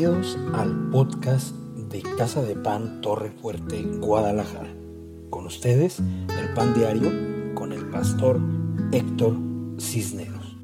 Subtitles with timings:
[0.00, 4.72] Bienvenidos al podcast de Casa de Pan Torre Fuerte, Guadalajara.
[5.28, 8.40] Con ustedes, el pan diario con el pastor
[8.92, 9.36] Héctor
[9.78, 10.56] Cisneros.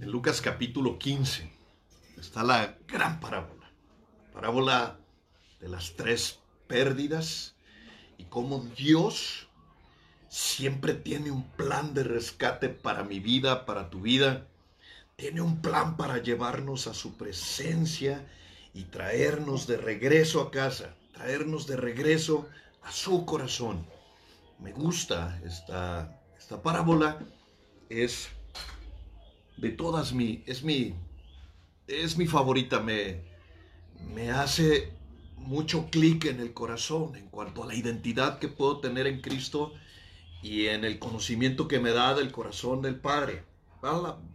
[0.00, 1.48] En Lucas capítulo 15
[2.18, 3.70] está la gran parábola.
[4.34, 4.98] Parábola
[5.60, 7.54] de las tres pérdidas
[8.18, 9.46] y cómo Dios
[10.30, 14.46] siempre tiene un plan de rescate para mi vida, para tu vida.
[15.16, 18.24] Tiene un plan para llevarnos a su presencia
[18.72, 22.48] y traernos de regreso a casa, traernos de regreso
[22.82, 23.84] a su corazón.
[24.60, 27.18] Me gusta esta, esta parábola,
[27.88, 28.28] es
[29.56, 30.94] de todas mi, es mi,
[31.88, 33.20] es mi favorita, me,
[34.14, 34.92] me hace
[35.36, 39.74] mucho clic en el corazón en cuanto a la identidad que puedo tener en Cristo
[40.42, 43.44] y en el conocimiento que me da del corazón del Padre.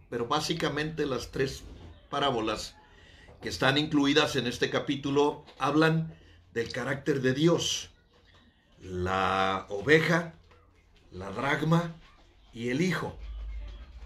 [0.08, 1.62] Pero básicamente las tres
[2.10, 2.76] parábolas
[3.40, 6.14] que están incluidas en este capítulo hablan
[6.52, 7.90] del carácter de Dios.
[8.80, 10.34] La oveja,
[11.10, 11.94] la dragma
[12.52, 13.16] y el hijo.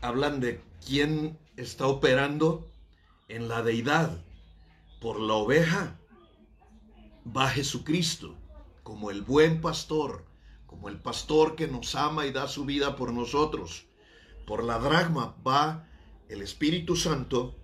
[0.01, 2.67] Hablan de quién está operando
[3.29, 4.25] en la deidad.
[5.01, 5.99] Por la oveja
[7.25, 8.37] va Jesucristo
[8.83, 10.25] como el buen pastor
[10.71, 13.87] como el pastor que nos ama y da su vida por nosotros.
[14.47, 15.89] Por la dragma va
[16.29, 17.57] el Espíritu Santo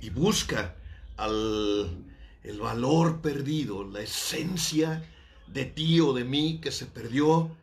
[0.00, 0.74] y busca
[1.18, 2.06] al,
[2.44, 5.06] el valor perdido, la esencia
[5.46, 7.54] de ti o de mí que se perdió,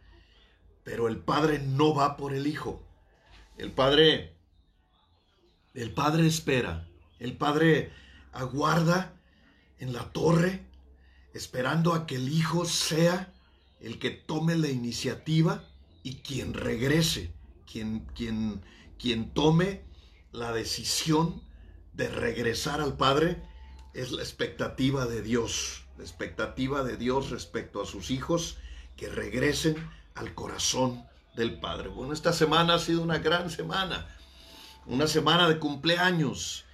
[0.83, 2.83] pero el Padre no va por el Hijo.
[3.57, 4.35] El Padre,
[5.73, 7.91] el Padre espera, el Padre
[8.31, 9.11] aguarda
[9.79, 10.67] en la torre,
[11.33, 13.33] esperando a que el Hijo sea
[13.81, 15.63] el que tome la iniciativa
[16.03, 17.33] y quien regrese,
[17.71, 18.61] quien, quien,
[18.97, 19.83] quien tome
[20.31, 21.41] la decisión
[21.93, 23.41] de regresar al Padre,
[23.93, 28.57] es la expectativa de Dios, la expectativa de Dios respecto a sus hijos
[28.95, 29.75] que regresen
[30.15, 31.03] al corazón
[31.35, 31.89] del Padre.
[31.89, 34.07] Bueno, esta semana ha sido una gran semana,
[34.85, 36.65] una semana de cumpleaños.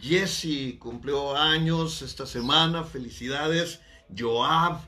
[0.00, 3.80] Jesse cumplió años esta semana, felicidades.
[4.16, 4.80] Joab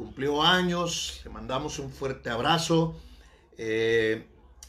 [0.00, 2.98] cumplió años, le mandamos un fuerte abrazo.
[3.58, 4.26] Eh,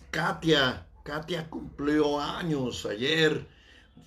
[0.10, 3.48] Katia, Katia cumplió años ayer,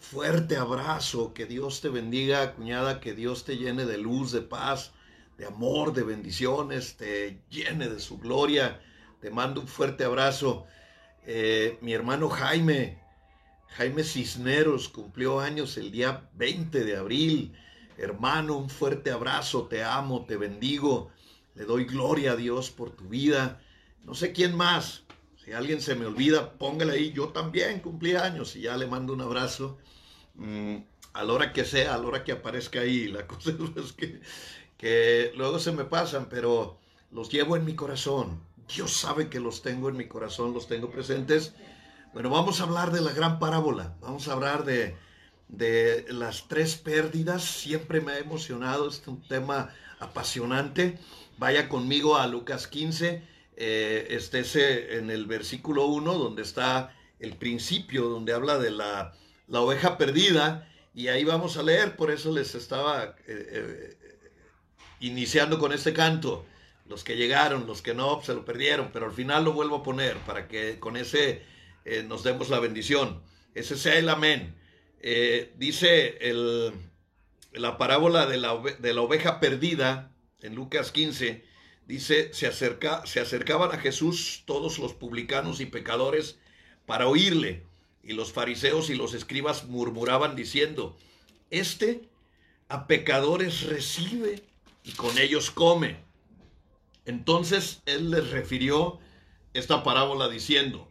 [0.01, 4.93] fuerte abrazo, que Dios te bendiga, cuñada, que Dios te llene de luz, de paz,
[5.39, 8.83] de amor, de bendiciones, te llene de su gloria.
[9.23, 10.67] Te mando un fuerte abrazo.
[11.25, 12.99] Eh, mi hermano Jaime,
[13.69, 17.57] Jaime Cisneros, cumplió años el día 20 de abril.
[17.97, 21.14] Hermano, un fuerte abrazo, te amo, te bendigo,
[21.55, 23.61] le doy gloria a Dios por tu vida.
[24.03, 25.05] No sé quién más.
[25.45, 27.13] Si alguien se me olvida, póngale ahí.
[27.13, 29.79] Yo también cumplí años y ya le mando un abrazo.
[30.35, 30.77] Mm,
[31.13, 33.09] a la hora que sea, a la hora que aparezca ahí.
[33.09, 34.21] La cosa es que,
[34.77, 36.79] que luego se me pasan, pero
[37.11, 38.41] los llevo en mi corazón.
[38.75, 41.55] Dios sabe que los tengo en mi corazón, los tengo presentes.
[42.13, 43.97] Bueno, vamos a hablar de la gran parábola.
[44.01, 44.97] Vamos a hablar de
[45.49, 47.43] de las tres pérdidas.
[47.43, 49.71] Siempre me ha emocionado, es un tema
[50.01, 50.99] apasionante.
[51.39, 53.23] Vaya conmigo a Lucas 15,
[53.57, 59.13] eh, estése en el versículo 1, donde está el principio, donde habla de la,
[59.49, 60.69] la, oveja perdida.
[60.95, 63.99] Y ahí vamos a leer, por eso les estaba eh, eh,
[65.01, 66.47] iniciando con este canto.
[66.87, 69.83] Los que llegaron, los que no, se lo perdieron, pero al final lo vuelvo a
[69.83, 71.43] poner para que con ese
[72.07, 73.23] nos demos la bendición.
[73.55, 74.55] Ese sea el amén.
[75.07, 76.73] Eh, dice el,
[77.53, 81.45] la parábola de la, de la, oveja perdida en Lucas 15,
[81.87, 86.39] dice, se, acerca, se acercaban a Jesús todos los publicanos y pecadores
[86.87, 87.65] para oírle,
[88.03, 90.97] y los fariseos y los escribas murmuraban diciendo,
[91.51, 92.09] este
[92.69, 94.43] a pecadores recibe
[94.83, 95.97] y con ellos come.
[97.07, 98.99] Entonces él les refirió
[99.53, 100.89] esta parábola diciendo,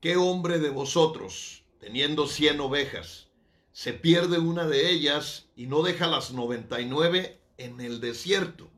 [0.00, 3.28] ¿qué hombre de vosotros, teniendo cien ovejas,
[3.72, 8.68] se pierde una de ellas y no deja las 99 en el desierto.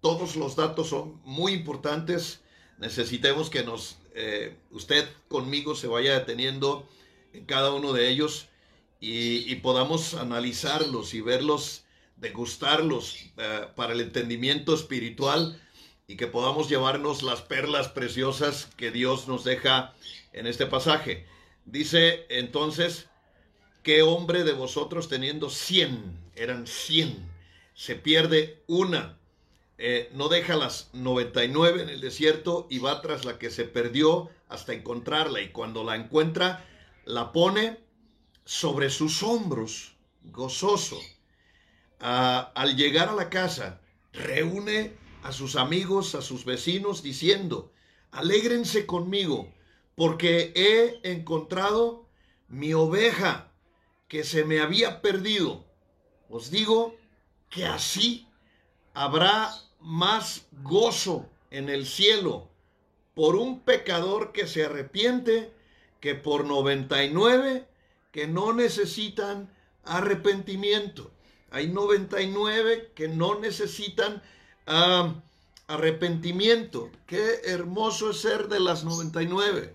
[0.00, 2.40] Todos los datos son muy importantes.
[2.78, 6.88] Necesitemos que nos, eh, usted conmigo se vaya deteniendo
[7.32, 8.48] en cada uno de ellos
[9.00, 11.84] y, podamos analizarlos y verlos,
[12.16, 15.60] degustarlos eh, para el entendimiento espiritual
[16.08, 19.94] y que podamos llevarnos las perlas preciosas que Dios nos deja
[20.32, 21.26] en este pasaje.
[21.64, 23.08] Dice entonces,
[23.86, 27.18] ¿Qué hombre de vosotros teniendo cien, eran cien,
[27.76, 29.18] se pierde una,
[29.76, 34.30] eh, no deja las 99 en el desierto y va tras la que se perdió
[34.48, 36.66] hasta encontrarla y cuando la encuentra,
[37.04, 37.78] la pone
[38.46, 39.94] sobre sus hombros,
[40.24, 40.98] gozoso.
[42.00, 43.82] Ah, al llegar a la casa,
[44.14, 47.72] reúne a sus amigos, a sus vecinos, diciendo,
[48.10, 49.52] alégrense conmigo,
[49.94, 52.08] porque he encontrado
[52.48, 53.52] mi oveja
[54.08, 55.66] que se me había perdido.
[56.30, 56.96] Os digo
[57.50, 58.26] que así
[58.94, 62.48] habrá más gozo en el cielo
[63.14, 65.52] por un pecador que se arrepiente
[66.00, 67.66] que por 99
[68.12, 69.50] que no necesitan
[69.84, 71.10] arrepentimiento.
[71.50, 74.22] Hay 99 que no necesitan
[75.66, 76.90] arrepentimiento.
[77.06, 79.74] Qué hermoso es ser de las 99.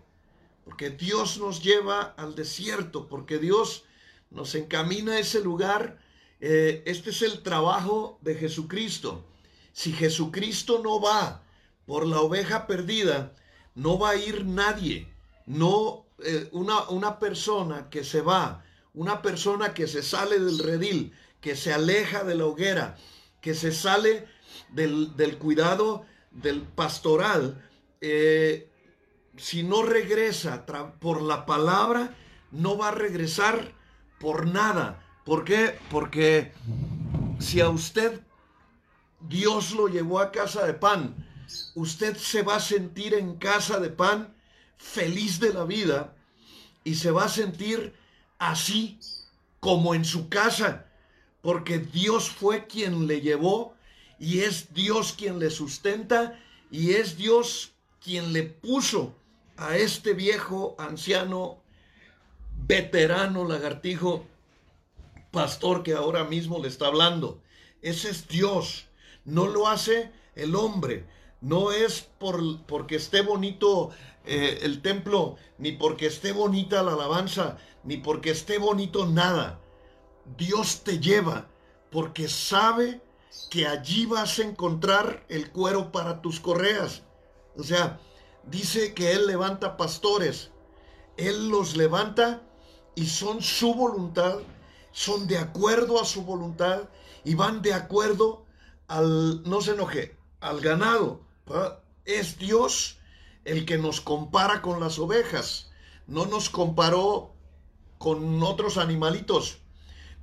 [0.66, 3.84] Porque Dios nos lleva al desierto, porque Dios
[4.30, 6.00] nos encamina a ese lugar.
[6.42, 9.24] Eh, este es el trabajo de Jesucristo.
[9.74, 11.44] Si Jesucristo no va
[11.86, 13.34] por la oveja perdida,
[13.76, 15.08] no va a ir nadie.
[15.46, 21.14] No, eh, una, una persona que se va, una persona que se sale del redil,
[21.40, 22.98] que se aleja de la hoguera,
[23.40, 24.28] que se sale
[24.70, 27.64] del, cuidado del pastoral,
[28.02, 28.70] eh,
[29.38, 30.66] si no regresa
[31.00, 32.16] por la palabra,
[32.52, 33.74] no va a regresar
[34.20, 35.04] por nada.
[35.32, 35.80] ¿Por qué?
[35.90, 36.52] Porque
[37.40, 38.20] si a usted
[39.22, 41.16] Dios lo llevó a casa de pan,
[41.74, 44.36] usted se va a sentir en casa de pan
[44.78, 46.14] feliz de la vida
[46.84, 47.94] y se va a sentir
[48.40, 49.00] así
[49.62, 50.88] como en su casa,
[51.42, 53.74] porque Dios fue quien le llevó
[54.20, 56.38] y es Dios quien le sustenta
[56.70, 57.72] y es Dios
[58.04, 59.16] quien le puso
[59.56, 61.62] a este viejo anciano
[62.68, 64.28] veterano lagartijo
[65.32, 67.42] pastor que ahora mismo le está hablando.
[67.82, 68.88] Ese es Dios.
[69.26, 71.06] No lo hace el hombre.
[71.42, 73.90] No es por, porque esté bonito
[74.26, 79.60] eh, el templo, ni porque esté bonita la alabanza, ni porque esté bonito nada.
[80.38, 81.48] Dios te lleva
[81.90, 83.02] porque sabe
[83.50, 87.04] que allí vas a encontrar el cuero para tus correas.
[87.58, 88.00] O sea,
[88.46, 90.52] dice que Él levanta pastores.
[91.18, 92.44] Él los levanta
[92.96, 94.40] y son su voluntad,
[94.92, 96.90] son de acuerdo a su voluntad
[97.24, 98.46] y van de acuerdo
[98.88, 101.22] al, no se enoje, al ganado.
[102.06, 102.98] Es Dios
[103.46, 105.72] el que nos compara con las ovejas.
[106.08, 107.34] No nos comparó
[107.98, 109.60] con otros animalitos.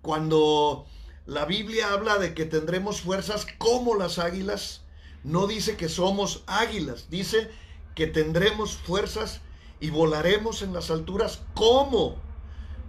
[0.03, 0.87] Cuando
[1.29, 4.81] la Biblia habla de que tendremos fuerzas como las águilas.
[5.25, 7.51] No dice que somos águilas, dice
[7.95, 9.43] que tendremos fuerzas
[9.79, 12.17] y volaremos en las alturas como.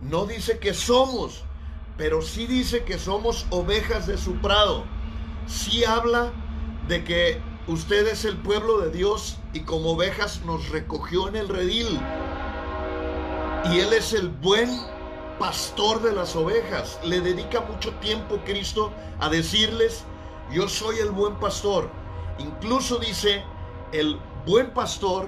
[0.01, 1.43] No dice que somos,
[1.99, 4.85] pero sí dice que somos ovejas de su prado.
[5.47, 6.31] Sí habla
[6.87, 11.49] de que usted es el pueblo de Dios y como ovejas nos recogió en el
[11.49, 11.99] redil.
[13.65, 14.69] Y Él es el buen
[15.39, 17.01] pastor de las ovejas.
[17.03, 20.05] Le dedica mucho tiempo Cristo a decirles,
[20.53, 21.89] yo soy el buen pastor.
[22.37, 23.43] Incluso dice,
[23.91, 25.27] el buen pastor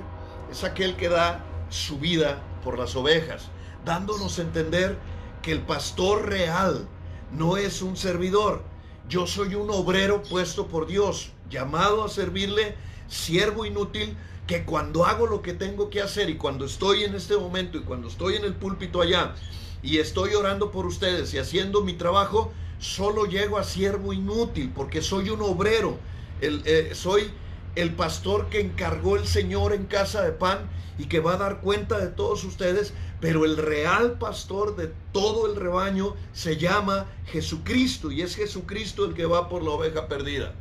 [0.50, 3.50] es aquel que da su vida por las ovejas,
[3.84, 4.98] dándonos a entender
[5.42, 6.88] que el pastor real
[7.32, 8.64] no es un servidor.
[9.10, 12.76] Yo soy un obrero puesto por Dios, llamado a servirle,
[13.08, 14.16] siervo inútil,
[14.48, 17.82] que cuando hago lo que tengo que hacer y cuando estoy en este momento y
[17.82, 19.36] cuando estoy en el púlpito allá,
[19.84, 25.02] y estoy orando por ustedes y haciendo mi trabajo, solo llego a siervo inútil porque
[25.02, 25.98] soy un obrero.
[26.40, 27.32] El, eh, soy
[27.76, 31.62] el pastor que encargó el Señor en casa de pan y que va a dar
[31.62, 38.12] cuenta de todos ustedes, pero el real pastor de todo el rebaño se llama Jesucristo
[38.12, 40.54] y es Jesucristo el que va por la oveja perdida.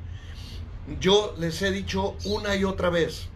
[1.01, 3.29] Yo les he dicho una y otra vez,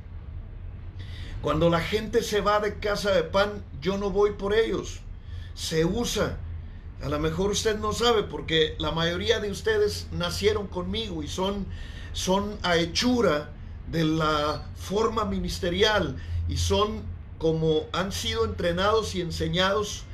[1.42, 5.00] cuando la gente se va de casa de pan, yo no voy por ellos
[5.54, 6.36] se usa.
[7.02, 11.66] A lo mejor usted no sabe porque la mayoría de ustedes nacieron conmigo y son,
[12.12, 13.50] son a hechura
[13.90, 16.16] de la forma ministerial
[16.48, 17.02] y son
[17.38, 20.04] como han sido entrenados y enseñados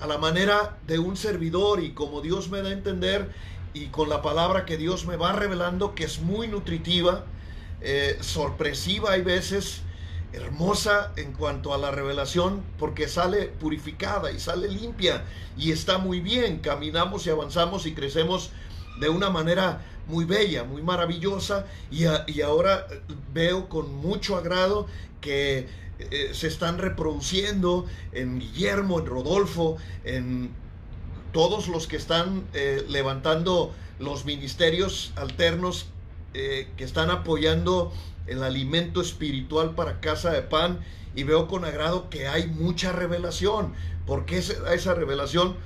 [0.00, 3.30] a la manera de un servidor y como Dios me da a entender
[3.72, 7.24] y con la palabra que Dios me va revelando que es muy nutritiva,
[7.80, 9.82] eh, sorpresiva hay veces,
[10.32, 15.24] hermosa en cuanto a la revelación porque sale purificada y sale limpia
[15.56, 16.58] y está muy bien.
[16.58, 18.50] Caminamos y avanzamos y crecemos
[19.00, 22.04] de una manera muy bella, muy maravillosa y,
[22.40, 22.86] ahora
[23.32, 24.86] veo con mucho agrado
[25.20, 25.66] que
[25.98, 30.50] eh, se están reproduciendo en Guillermo, en Rodolfo, en
[31.32, 35.86] todos los que están eh, levantando los ministerios alternos
[36.34, 37.92] eh, que están apoyando
[38.26, 40.80] el alimento espiritual para Casa de Pan
[41.14, 43.72] y veo con agrado que hay mucha revelación.
[44.06, 45.56] ¿Por qué esa revelación?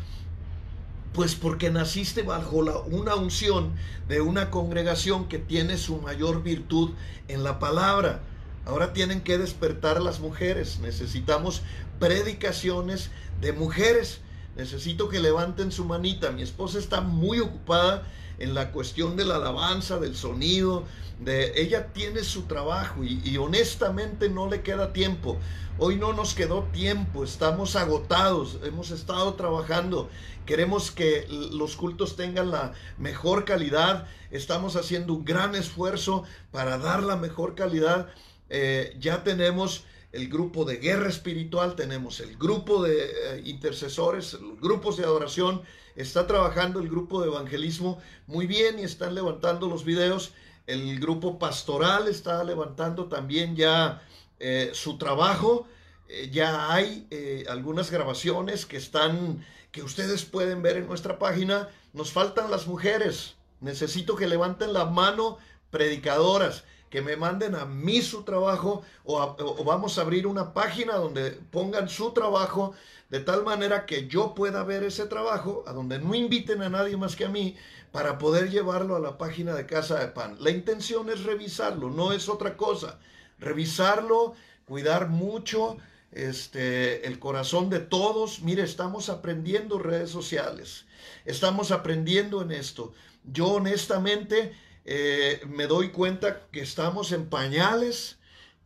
[1.13, 3.73] Pues porque naciste bajo la, una unción
[4.09, 6.91] de una congregación que tiene su mayor virtud
[7.29, 8.21] en la palabra.
[8.67, 10.79] Ahora tienen que despertar las mujeres.
[10.81, 11.63] Necesitamos
[11.99, 13.11] predicaciones
[13.41, 14.21] de mujeres.
[14.57, 16.31] Necesito que levanten su manita.
[16.31, 18.05] Mi esposa está muy ocupada
[18.39, 20.85] en la cuestión de la alabanza, del sonido,
[21.21, 25.37] de ella tiene su trabajo y, y, honestamente no le queda tiempo.
[25.79, 30.09] Hoy no nos quedó tiempo, estamos agotados, hemos estado trabajando,
[30.49, 37.03] queremos que los cultos tengan la mejor calidad, estamos haciendo un gran esfuerzo para dar
[37.03, 38.09] la mejor calidad.
[38.49, 44.97] Eh, ya tenemos el grupo de guerra espiritual, tenemos el grupo de eh, intercesores, grupos
[44.97, 45.61] de adoración,
[45.97, 50.33] está trabajando el grupo de evangelismo muy bien y están levantando los videos.
[50.67, 54.03] El grupo pastoral está levantando también ya
[54.41, 55.69] eh, su trabajo.
[56.09, 57.07] Eh, ya hay
[57.51, 59.45] algunas grabaciones que están,
[59.79, 61.69] que ustedes pueden ver en nuestra página.
[61.93, 63.37] Nos faltan las mujeres.
[63.61, 65.39] Necesito que levanten la mano
[65.71, 71.31] predicadoras que me manden a mí su trabajo o, vamos a abrir una página donde
[71.31, 72.73] pongan su trabajo
[73.09, 76.97] de tal manera que yo pueda ver ese trabajo, a donde no inviten a nadie
[76.97, 77.57] más que a mí,
[77.93, 80.39] para poder llevarlo a la página de Casa de Pan.
[80.41, 82.99] La intención es revisarlo, no es otra cosa.
[83.39, 84.35] Revisarlo,
[84.67, 85.77] cuidar mucho
[86.13, 88.41] este, el corazón de todos.
[88.43, 90.87] Mire, estamos aprendiendo redes sociales,
[91.25, 92.93] estamos aprendiendo en esto.
[93.25, 94.53] Yo honestamente
[94.85, 98.19] eh, me doy cuenta que estamos en pañales.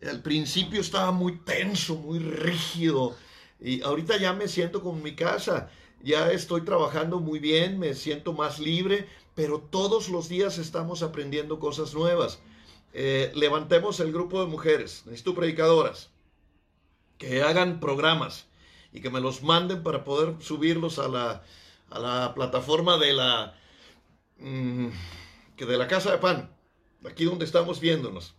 [0.02, 3.16] Al principio estaba muy tenso, muy rígido.
[3.60, 5.70] Y ahorita ya me siento como en mi casa.
[6.02, 11.60] Ya estoy trabajando muy bien, me siento más libre, pero todos los días estamos aprendiendo
[11.60, 12.40] cosas nuevas.
[12.92, 16.10] Eh, levantemos el grupo de mujeres, necesito predicadoras,
[17.18, 18.46] que hagan programas
[18.92, 21.42] y que me los manden para poder subirlos a la,
[21.90, 23.54] a la plataforma de la...
[24.38, 24.88] Mm,
[25.56, 26.50] que de la casa de pan,
[27.04, 28.34] aquí donde estamos viéndonos.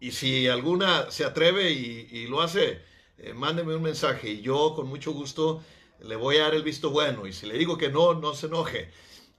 [0.00, 2.82] Y si alguna se atreve y, lo hace,
[3.18, 5.62] eh, mándeme un mensaje y yo con mucho gusto
[6.00, 7.26] le voy a dar el visto bueno.
[7.26, 8.90] Y si le digo que no, no se enoje.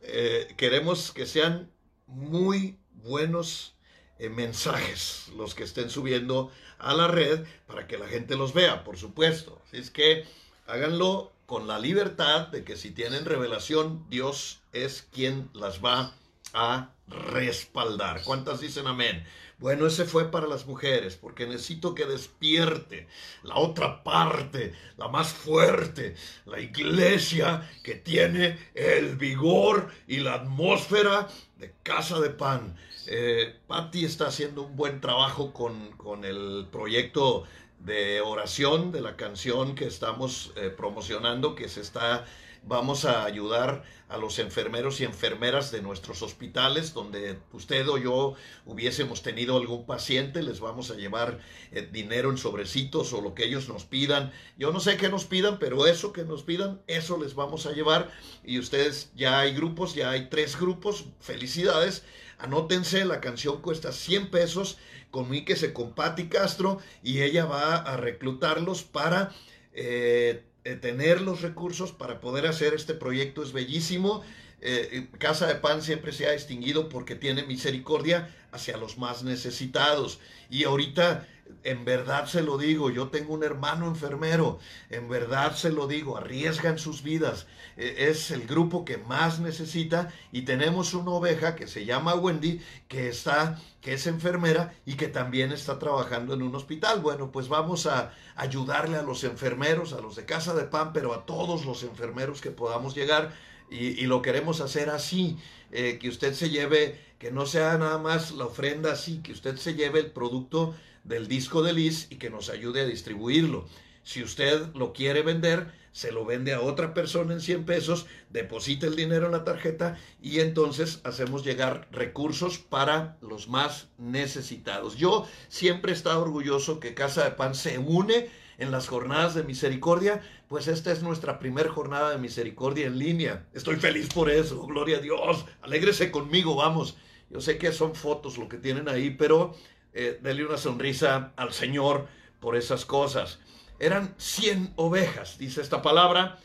[0.02, 1.70] Eh, queremos que sean
[2.06, 3.76] muy buenos
[4.20, 6.50] eh, mensajes los que estén subiendo
[6.84, 9.62] a la red para que la gente los vea, por supuesto.
[9.68, 10.26] Así es que
[10.68, 16.14] háganlo con la libertad de que si tienen revelación, Dios es quien las va
[16.54, 18.24] a respaldar.
[18.24, 19.26] ¿Cuántas dicen amén?
[19.64, 23.08] Bueno, ese fue para las mujeres, porque necesito que despierte
[23.44, 26.16] la otra parte, la más fuerte,
[26.46, 31.30] la iglesia que tiene el vigor y la atmósfera
[31.60, 32.76] de casa de pan.
[33.08, 37.46] Eh, Patty está haciendo un buen trabajo con, con el proyecto
[37.80, 42.26] de oración de la canción que estamos eh, promocionando, que se está
[42.66, 48.36] Vamos a ayudar a los enfermeros y enfermeras de nuestros hospitales donde usted o yo
[48.66, 50.42] hubiésemos tenido algún paciente.
[50.42, 51.40] Les vamos a llevar
[51.72, 54.32] eh, dinero en sobrecitos o lo que ellos nos pidan.
[54.58, 57.74] Yo no sé qué nos pidan, pero eso que nos pidan, eso les vamos a
[57.74, 58.12] llevar.
[58.46, 61.06] Y ustedes ya hay grupos, ya hay tres grupos.
[61.20, 62.04] Felicidades.
[62.38, 64.78] Anótense, la canción cuesta 100 pesos.
[65.12, 69.34] Comuníquese con Patti Castro y ella va a reclutarlos para...
[69.74, 74.24] Eh, eh, tener los recursos para poder hacer este proyecto es bellísimo.
[74.62, 79.24] Eh, eh, Casa de Pan siempre se ha distinguido porque tiene misericordia hacia los más
[79.24, 80.20] necesitados.
[80.50, 81.28] Y ahorita,
[81.64, 86.18] en verdad se lo digo, yo tengo un hermano enfermero, en verdad se lo digo,
[86.18, 87.48] arriesgan sus vidas.
[87.76, 93.10] es el grupo que más necesita y tenemos una oveja que se llama Wendy, que
[93.10, 97.02] está, que es enfermera y que también está trabajando en un hospital.
[97.02, 101.14] Bueno, pues vamos a ayudarle a los enfermeros, a los de Casa de Pan, pero
[101.14, 103.34] a todos los enfermeros que podamos llegar
[103.74, 105.38] y, lo queremos hacer así,
[105.72, 109.58] eh, que usted se lleve, que no sea nada más la ofrenda así, que usted
[109.58, 113.66] se lleve el producto del disco de Liz y que nos ayude a distribuirlo.
[114.04, 118.88] Si usted lo quiere vender, se lo vende a otra persona en 100 pesos, deposita
[118.88, 124.98] el dinero en la tarjeta y entonces hacemos llegar recursos para los más necesitados.
[124.98, 129.44] Yo siempre he estado orgulloso que Casa de Pan se une en las jornadas de
[129.44, 133.46] misericordia, pues esta es nuestra primera jornada de misericordia en línea.
[133.54, 135.46] Estoy feliz por eso, gloria a Dios.
[135.62, 136.98] Alégrese conmigo, vamos.
[137.30, 139.56] Yo sé que son fotos lo que tienen ahí, pero
[139.94, 142.08] eh, una sonrisa al Señor
[142.40, 143.40] por esas cosas.
[143.80, 146.38] Eran 100 ovejas, dice esta palabra,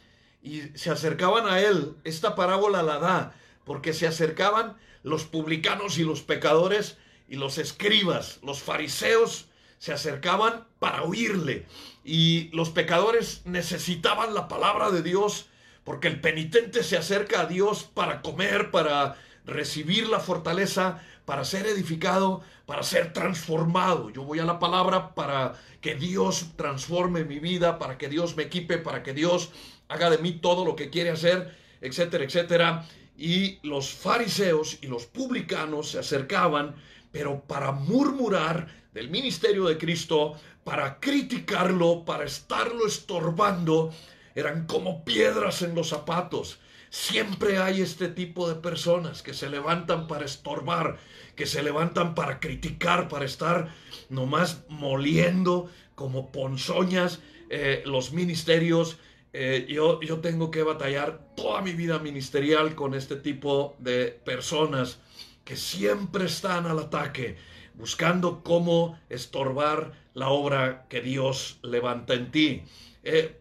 [0.43, 1.95] y se acercaban a él.
[2.05, 6.97] Esta parábola la da porque se acercaban los publicanos y los pecadores
[7.29, 11.67] y los escribas, los fariseos, se acercaban para oírle.
[12.05, 15.47] Y los pecadores necesitaban la palabra de Dios
[15.85, 19.17] porque el penitente se acerca a Dios para comer, para
[19.49, 24.09] recibir la fortaleza, para ser edificado, para ser transformado.
[24.09, 25.53] Yo voy a la palabra para
[25.83, 29.51] que Dios transforme mi vida, para que Dios me equipe, para que Dios
[29.89, 32.87] haga de mí todo lo que quiere hacer, etcétera, etcétera.
[33.19, 36.77] Y los fariseos y los publicanos se acercaban,
[37.13, 43.93] pero para murmurar del ministerio de Cristo, para criticarlo, para estarlo estorbando,
[44.35, 46.59] eran como piedras en los zapatos.
[46.91, 50.99] Siempre hay este tipo de personas que se levantan para estorbar,
[51.37, 53.75] que se levantan para criticar, para estar
[54.09, 58.99] nomás moliendo como ponzoñas eh, los ministerios.
[59.33, 65.01] Eh, yo, yo tengo que batallar toda mi vida ministerial con este tipo de personas
[65.45, 67.37] que siempre están al ataque,
[67.75, 72.63] buscando cómo estorbar la obra que Dios levanta en ti.
[73.03, 73.41] Eh,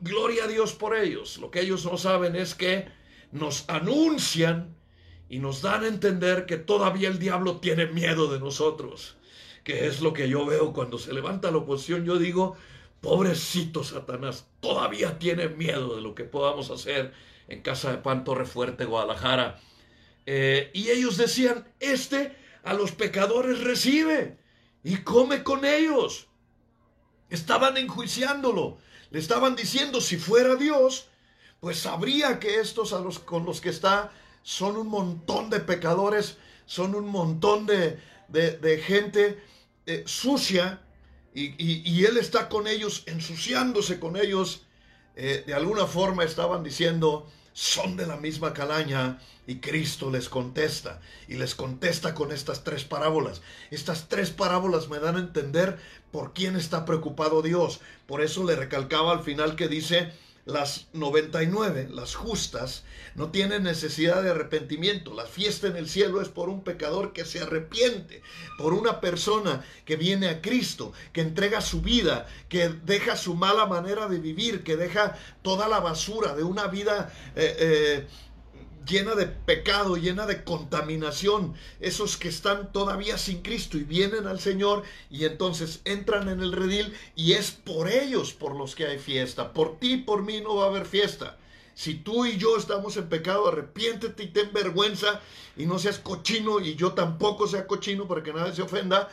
[0.00, 1.38] gloria a Dios por ellos.
[1.38, 2.88] Lo que ellos no saben es que
[3.32, 4.76] nos anuncian
[5.28, 9.16] y nos dan a entender que todavía el diablo tiene miedo de nosotros,
[9.64, 12.04] que es lo que yo veo cuando se levanta la oposición.
[12.04, 12.56] Yo digo,
[13.00, 17.12] pobrecito Satanás, todavía tiene miedo de lo que podamos hacer
[17.48, 19.60] en Casa de Pan Torre Fuerte, Guadalajara.
[20.26, 24.38] Eh, y ellos decían, este a los pecadores recibe
[24.82, 26.28] y come con ellos.
[27.30, 28.78] Estaban enjuiciándolo.
[29.10, 31.08] Le estaban diciendo, si fuera Dios,
[31.60, 34.12] pues sabría que estos a los, con los que está
[34.42, 36.36] son un montón de pecadores,
[36.66, 37.98] son un montón de,
[38.84, 39.42] gente
[39.86, 40.82] eh, sucia,
[41.34, 44.62] y, Él está con ellos, ensuciándose con ellos.
[45.14, 51.00] Eh, de alguna forma estaban diciendo, son de la misma calaña y Cristo les contesta
[51.26, 53.40] y les contesta con estas tres parábolas.
[53.72, 57.80] Estas tres parábolas me dan a entender por quién está preocupado Dios.
[58.06, 60.12] Por eso le recalcaba al final que dice,
[60.48, 65.12] las 99, las justas, no tienen necesidad de arrepentimiento.
[65.12, 68.22] La fiesta en el cielo es por un pecador que se arrepiente,
[68.56, 73.66] por una persona que viene a Cristo, que entrega su vida, que deja su mala
[73.66, 77.12] manera de vivir, que deja toda la basura de una vida...
[77.36, 78.06] Eh, eh,
[78.88, 84.40] llena de pecado, llena de contaminación, esos que están todavía sin Cristo y vienen al
[84.40, 88.98] Señor y entonces entran en el redil y es por ellos por los que hay
[88.98, 89.52] fiesta.
[89.52, 91.36] Por ti, por mí no va a haber fiesta.
[91.74, 95.20] Si tú y yo estamos en pecado, arrepiéntete y ten vergüenza
[95.56, 99.08] y no seas cochino y yo tampoco sea cochino para que nadie se ofenda.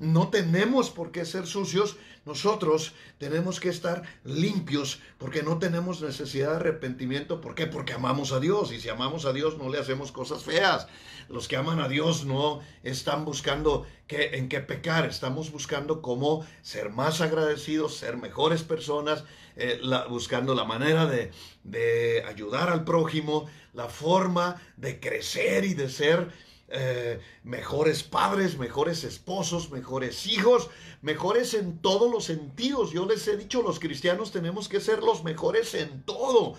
[0.00, 6.50] No tenemos por qué ser sucios nosotros tenemos que estar limpios porque no tenemos necesidad
[6.50, 7.42] de arrepentimiento.
[7.42, 7.66] ¿Por qué?
[7.66, 8.72] Porque amamos a Dios.
[8.72, 10.86] Y si amamos a Dios no le hacemos cosas feas.
[11.28, 15.04] Los que aman a Dios no están buscando qué, en qué pecar.
[15.04, 19.24] Estamos buscando cómo ser más agradecidos, ser mejores personas,
[19.56, 26.32] eh, buscando la manera de ayudar al prójimo, la forma de crecer y de ser
[26.70, 30.70] eh, mejores padres, mejores esposos, mejores hijos,
[31.02, 32.92] mejores en todos los sentidos.
[32.92, 36.54] Yo les he dicho, los cristianos tenemos que ser los mejores en todo.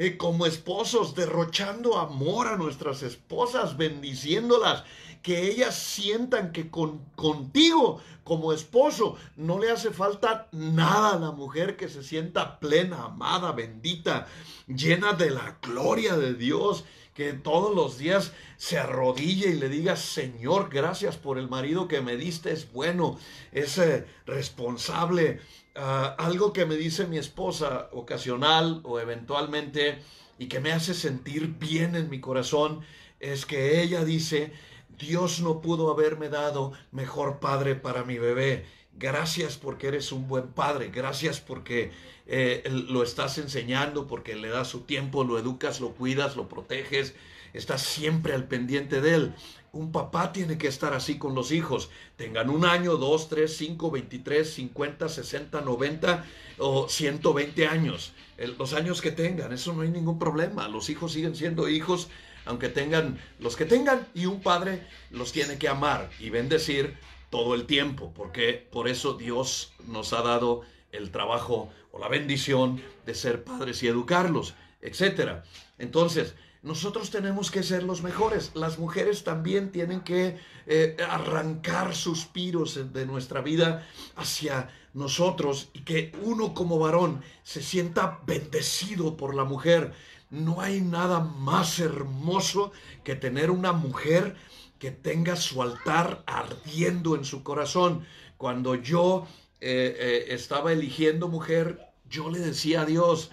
[0.00, 4.84] Eh, como esposos, derrochando amor a nuestras esposas, bendiciéndolas,
[5.22, 11.32] que ellas sientan que con, contigo como esposo no le hace falta nada a la
[11.32, 14.28] mujer que se sienta plena, amada, bendita,
[14.68, 16.84] llena de la gloria de Dios
[17.18, 22.00] que todos los días se arrodille y le diga, Señor, gracias por el marido que
[22.00, 23.18] me diste, es bueno,
[23.50, 25.40] es eh, responsable.
[25.74, 29.98] Ah, algo que me dice mi esposa ocasional o eventualmente
[30.38, 32.82] y que me hace sentir bien en mi corazón
[33.18, 34.52] es que ella dice,
[34.96, 38.64] Dios no pudo haberme dado mejor padre para mi bebé.
[38.98, 40.90] Gracias porque eres un buen padre.
[40.92, 41.92] Gracias porque
[42.26, 47.14] eh, lo estás enseñando, porque le das su tiempo, lo educas, lo cuidas, lo proteges.
[47.52, 49.34] Estás siempre al pendiente de él.
[49.70, 51.90] Un papá tiene que estar así con los hijos.
[52.16, 56.24] Tengan un año, dos, tres, cinco, veintitrés, cincuenta, sesenta, noventa
[56.58, 58.14] o ciento veinte años.
[58.58, 60.68] los años que tengan, eso no hay ningún problema.
[60.68, 62.08] Los hijos siguen siendo hijos
[62.48, 66.96] aunque tengan los que tengan y un padre los tiene que amar y bendecir
[67.30, 70.62] todo el tiempo, porque por eso Dios nos ha dado
[70.92, 75.44] el trabajo o la bendición de ser padres y educarlos, etcétera.
[75.78, 78.50] Entonces, nosotros tenemos que ser los mejores.
[78.54, 83.86] Las mujeres también tienen que eh, arrancar suspiros de nuestra vida
[84.16, 89.92] hacia nosotros y que uno como varón se sienta bendecido por la mujer.
[90.30, 92.70] no hay nada más hermoso
[93.02, 94.36] que tener una mujer
[94.78, 98.06] que tenga su altar ardiendo en su corazón.
[98.36, 99.26] Cuando yo
[99.60, 103.30] eh, eh, estaba eligiendo mujer, yo le decía a Dios,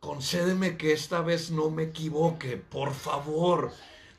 [0.00, 3.72] concédeme que esta vez no me equivoque, por favor,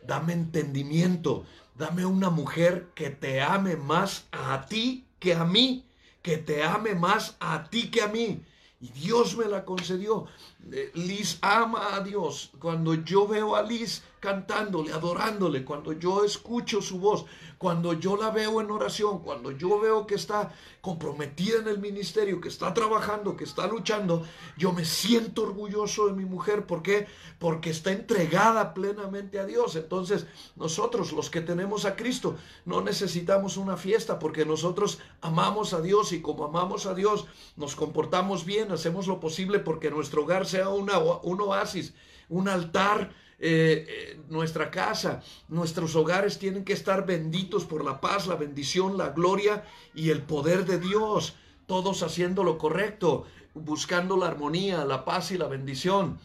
[0.06, 1.46] dame entendimiento,
[1.76, 5.86] dame una mujer que te ame más a ti que a mí,
[6.22, 8.42] que te ame más a ti que a mí.
[8.80, 10.26] Y Dios me la concedió.
[10.72, 12.52] Eh, Liz ama a Dios.
[12.60, 17.26] Cuando yo veo a Liz cantándole, adorándole, cuando yo escucho su voz,
[17.58, 22.40] cuando yo la veo en oración, cuando yo veo que está comprometida en el ministerio,
[22.40, 24.26] que está trabajando, que está luchando,
[24.58, 26.66] yo me siento orgulloso de mi mujer.
[26.66, 27.08] ¿Por qué?
[27.40, 29.76] Porque está entregada plenamente a Dios.
[29.76, 35.82] Entonces, nosotros, los que tenemos a Cristo, no necesitamos una fiesta porque nosotros amamos a
[35.82, 37.26] Dios y como amamos a Dios,
[37.58, 41.94] nos comportamos bien, hacemos lo posible porque nuestro hogar sea un oasis,
[42.30, 43.12] un altar
[43.46, 48.98] eh, eh, nuestra casa, nuestros hogares tienen que estar benditos por la paz, la bendición,
[48.98, 51.36] la gloria y el poder de Dios,
[51.66, 56.20] todos haciendo lo correcto, buscando la armonía, la paz y la bendición.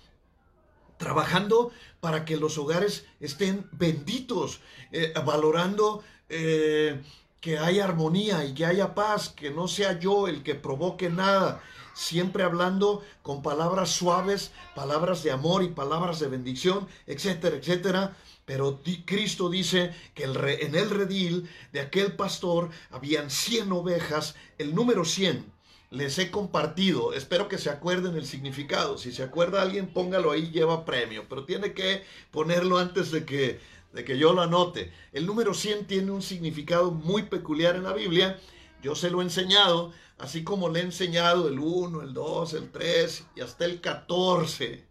[0.97, 4.61] Trabajando para que los hogares estén benditos,
[4.93, 10.55] eh, valorando que haya armonía y que haya paz, que no sea yo el que
[10.55, 11.63] provoque nada,
[11.99, 18.17] siempre hablando con palabras suaves, palabras de amor y palabras de bendición, etcétera, etcétera.
[18.45, 25.05] Pero Cristo dice que en el redil de aquel pastor habían 100 ovejas, el número
[25.05, 25.45] 100
[25.91, 30.51] les he compartido, espero que se acuerden el significado, si se acuerda alguien póngalo ahí,
[30.51, 33.59] lleva premio, pero tiene que ponerlo antes de que,
[33.93, 34.93] de que yo lo anote.
[35.13, 38.39] El número 100 tiene un significado muy peculiar en la Biblia,
[38.83, 42.71] yo se lo he enseñado, así como le he enseñado el 1, el 2, el
[42.71, 44.87] 3 y hasta el 14.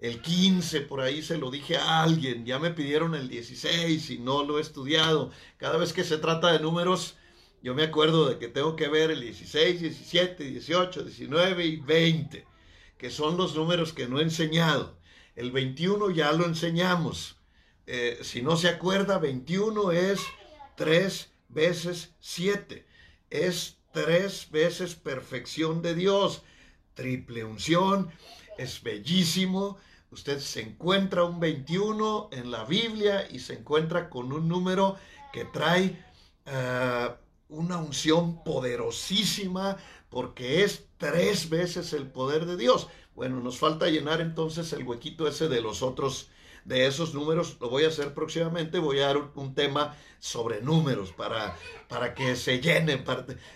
[0.00, 4.18] El 15, por ahí se lo dije a alguien, ya me pidieron el 16 y
[4.18, 5.32] no lo he estudiado.
[5.56, 7.16] Cada vez que se trata de números,
[7.62, 12.46] yo me acuerdo de que tengo que ver el 16, 17, 18, 19 y 20,
[12.96, 14.96] que son los números que no he enseñado.
[15.34, 17.36] El 21 ya lo enseñamos.
[17.86, 20.20] Eh, si no se acuerda, 21 es
[20.76, 22.87] 3 veces 7.
[23.30, 26.42] Es tres veces perfección de Dios.
[26.94, 28.10] Triple unción,
[28.56, 29.78] es bellísimo.
[30.10, 34.96] Usted se encuentra un 21 en la Biblia y se encuentra con un número
[35.32, 36.02] que trae
[36.46, 37.08] eh,
[37.48, 39.76] una unción poderosísima
[40.08, 42.88] porque es tres veces el poder de Dios.
[43.14, 46.30] Bueno, nos falta llenar entonces el huequito ese de los otros
[46.68, 47.56] de esos números.
[47.60, 48.78] Lo voy a hacer próximamente.
[48.78, 51.56] Voy a dar un, tema sobre números para,
[51.88, 53.04] para que se llenen.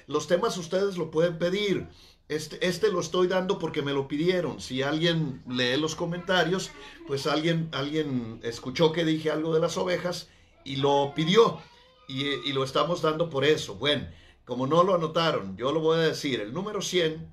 [0.07, 1.87] Los temas ustedes lo pueden pedir.
[2.29, 4.61] Este, este lo estoy dando porque me lo pidieron.
[4.61, 6.71] Si alguien lee los comentarios,
[7.07, 10.29] pues alguien, alguien escuchó que dije algo de las ovejas
[10.65, 11.61] y lo pidió.
[12.09, 13.75] Y, y lo estamos dando por eso.
[13.75, 14.09] Bueno,
[14.47, 16.41] como no lo anotaron, yo lo voy a decir.
[16.41, 17.31] El número 100,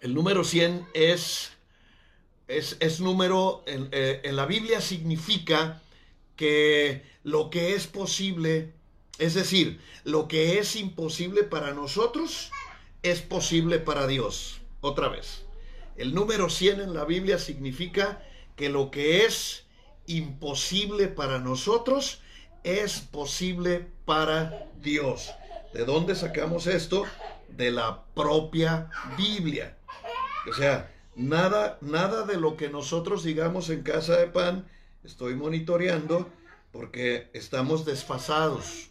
[0.00, 1.52] el número 100 es
[2.58, 5.82] es, número, eh, en, la Biblia significa
[6.36, 8.72] que lo que es posible,
[9.18, 12.50] es decir, lo que es imposible para nosotros,
[13.02, 14.60] es posible para Dios.
[14.80, 15.44] Otra vez,
[15.96, 18.22] el número 100 en la Biblia significa
[18.56, 19.64] que lo que es
[20.06, 22.20] imposible para nosotros,
[22.64, 25.30] es posible para Dios.
[25.72, 27.04] ¿De dónde sacamos esto?
[27.48, 29.76] De la propia Biblia.
[30.50, 34.66] O sea, Nada, nada de lo que nosotros digamos en casa de pan
[35.04, 36.30] estoy monitoreando
[36.72, 38.90] porque estamos desfasados.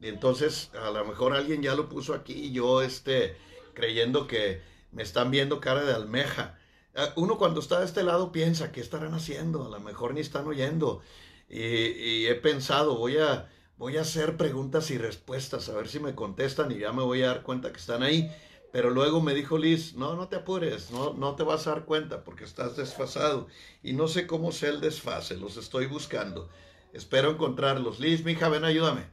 [0.00, 3.36] Y entonces a lo mejor alguien ya lo puso aquí y yo este,
[3.72, 6.58] creyendo que me están viendo cara de almeja.
[6.94, 9.64] Ah, uno cuando está de este lado piensa, ¿qué estarán haciendo?
[9.64, 11.02] A lo mejor ni están oyendo.
[11.48, 16.14] Y, he pensado, voy a, voy a hacer preguntas y respuestas, a ver si me
[16.14, 18.30] contestan y ya me voy a dar cuenta que están ahí.
[18.72, 21.84] Pero luego me dijo Liz, no, no te apures, no, no te vas a dar
[21.84, 23.46] cuenta porque estás desfasado.
[23.82, 26.48] Y no sé cómo sea el desfase, los estoy buscando.
[26.92, 28.00] Espero encontrarlos.
[28.00, 29.06] Liz, mi hija, ven, ayúdame.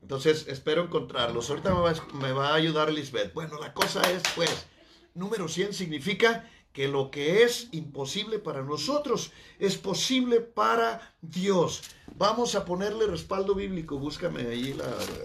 [0.00, 1.50] Entonces, espero encontrarlos.
[1.50, 3.32] Ahorita me va, me va a ayudar Lisbeth.
[3.32, 4.66] Bueno, la cosa es, pues,
[5.14, 11.82] número 100 significa que lo que es imposible para nosotros es posible para Dios.
[12.16, 13.96] Vamos a ponerle respaldo bíblico.
[13.96, 14.76] Búscame ahí,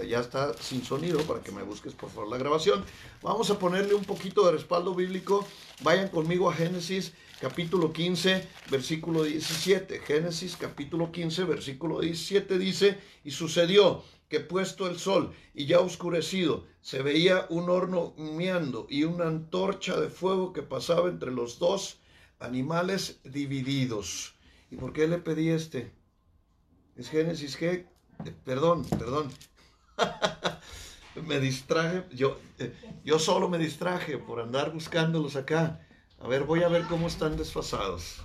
[0.08, 2.86] ya está sin sonido para que me busques por favor la grabación.
[3.24, 5.46] Vamos a ponerle un poquito de respaldo bíblico.
[5.82, 10.00] Vayan conmigo a Génesis capítulo 15, versículo 17.
[10.02, 16.66] Génesis capítulo 15, versículo 17 dice, y sucedió que puesto el sol y ya oscurecido,
[16.82, 22.00] se veía un horno humeando y una antorcha de fuego que pasaba entre los dos
[22.40, 24.36] animales divididos.
[24.72, 25.92] ¿Y por qué le pedí este?
[26.96, 29.32] Es Génesis que, eh, perdón, perdón.
[31.26, 35.86] me distraje, yo, eh, yo solo me distraje por andar buscándolos acá.
[36.20, 38.22] A ver, voy a ver cómo están desfasados.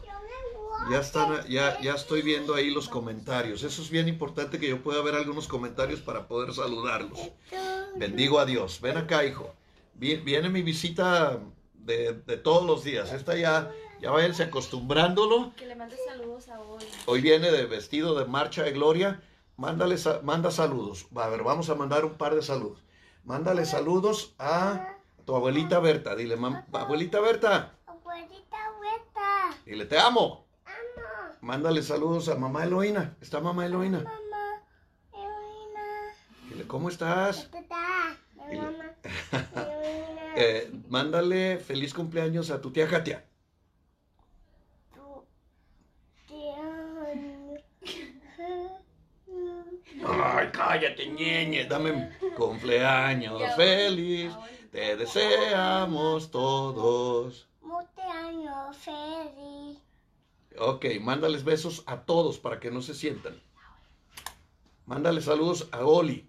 [0.91, 3.63] Ya están, ya, ya estoy viendo ahí los comentarios.
[3.63, 7.19] Eso es bien importante que yo pueda ver algunos comentarios para poder saludarlos.
[7.97, 8.81] Bendigo a Dios.
[8.81, 9.55] Ven acá, hijo.
[9.95, 11.39] Viene mi visita
[11.75, 13.13] de, de todos los días.
[13.13, 15.55] Esta ya, ya váyanse acostumbrándolo.
[15.57, 16.85] Que le mande saludos a hoy.
[17.07, 19.23] Hoy viene de vestido de marcha de gloria.
[19.57, 21.07] Mándale, manda saludos.
[21.15, 22.83] A ver, vamos a mandar un par de saludos.
[23.25, 26.15] Mándale saludos a tu abuelita Berta.
[26.15, 26.37] Dile,
[26.73, 27.73] abuelita Berta.
[27.87, 29.57] Abuelita Berta.
[29.65, 30.44] Dile, te amo.
[31.45, 33.19] Mándale saludos a mamá Eloína.
[33.21, 33.99] ¿Está mamá Eloína?
[33.99, 34.63] Mamá
[35.13, 35.87] Eloína.
[36.49, 37.51] Dile, ¿cómo estás?
[37.53, 38.17] Mamá
[38.51, 38.97] Eloína.
[40.37, 43.27] Eh, mándale feliz cumpleaños a tu tía Katia.
[44.95, 45.27] Tu
[46.27, 46.57] tía.
[50.09, 51.67] Ay, cállate, ñeñe.
[51.67, 54.33] Dame cumpleaños feliz.
[54.73, 57.47] Te deseamos todos.
[57.61, 59.84] Cumpleaños feliz.
[60.59, 63.41] Ok, mándales besos a todos para que no se sientan.
[64.87, 66.29] Mándale saludos a Oli.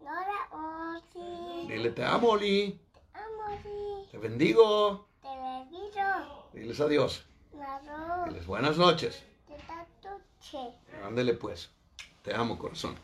[0.00, 1.68] Nora Osi.
[1.68, 2.80] Dile, te amo, Oli.
[3.12, 4.08] Amori.
[4.10, 5.08] Te bendigo.
[5.20, 6.52] Televisor.
[6.52, 7.26] Diles adiós.
[8.26, 9.22] Diles buenas noches.
[10.00, 10.72] Tuche.
[11.04, 11.70] Ándele pues.
[12.22, 12.96] Te amo, corazón.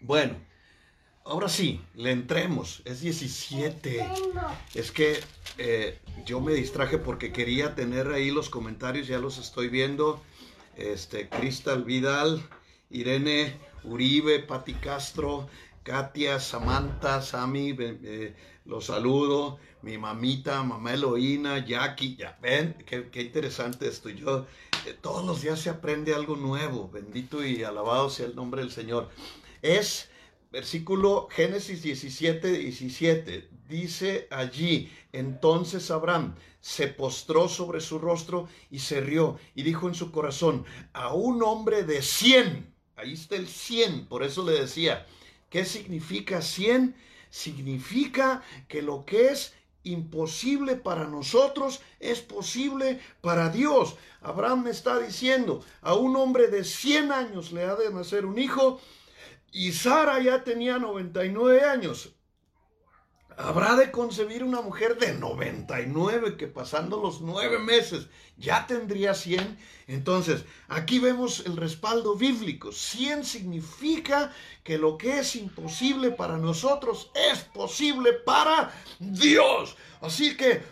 [0.00, 0.36] Bueno,
[1.24, 2.82] ahora sí, le entremos.
[2.84, 3.90] Es 17.
[3.90, 4.40] Tengo.
[4.74, 5.20] Es que
[5.58, 10.22] eh, yo me distraje porque quería tener ahí los comentarios, ya los estoy viendo.
[10.76, 12.42] Este, Cristal Vidal,
[12.90, 13.54] Irene
[13.84, 15.48] Uribe, Pati Castro,
[15.82, 19.58] Katia, Samantha, Sami, eh, eh, los saludo.
[19.82, 24.10] Mi mamita, mamá Eloína, Jackie, ya ven, qué, qué interesante esto.
[24.10, 24.46] Yo,
[24.86, 26.88] eh, todos los días se aprende algo nuevo.
[26.88, 29.10] Bendito y alabado sea el nombre del Señor.
[29.60, 30.08] Es
[30.52, 33.48] versículo Génesis 17, 17.
[33.68, 39.94] Dice allí, entonces Abraham se postró sobre su rostro y se rió y dijo en
[39.94, 45.06] su corazón, a un hombre de 100, ahí está el 100, por eso le decía,
[45.48, 46.94] ¿qué significa 100?
[47.30, 53.96] Significa que lo que es imposible para nosotros es posible para Dios.
[54.20, 58.80] Abraham está diciendo, a un hombre de 100 años le ha de nacer un hijo
[59.52, 62.14] y Sara ya tenía 99 años.
[63.36, 69.58] Habrá de concebir una mujer de 99 que pasando los nueve meses ya tendría 100.
[69.86, 72.72] Entonces, aquí vemos el respaldo bíblico.
[72.72, 79.76] 100 significa que lo que es imposible para nosotros es posible para Dios.
[80.00, 80.62] Así que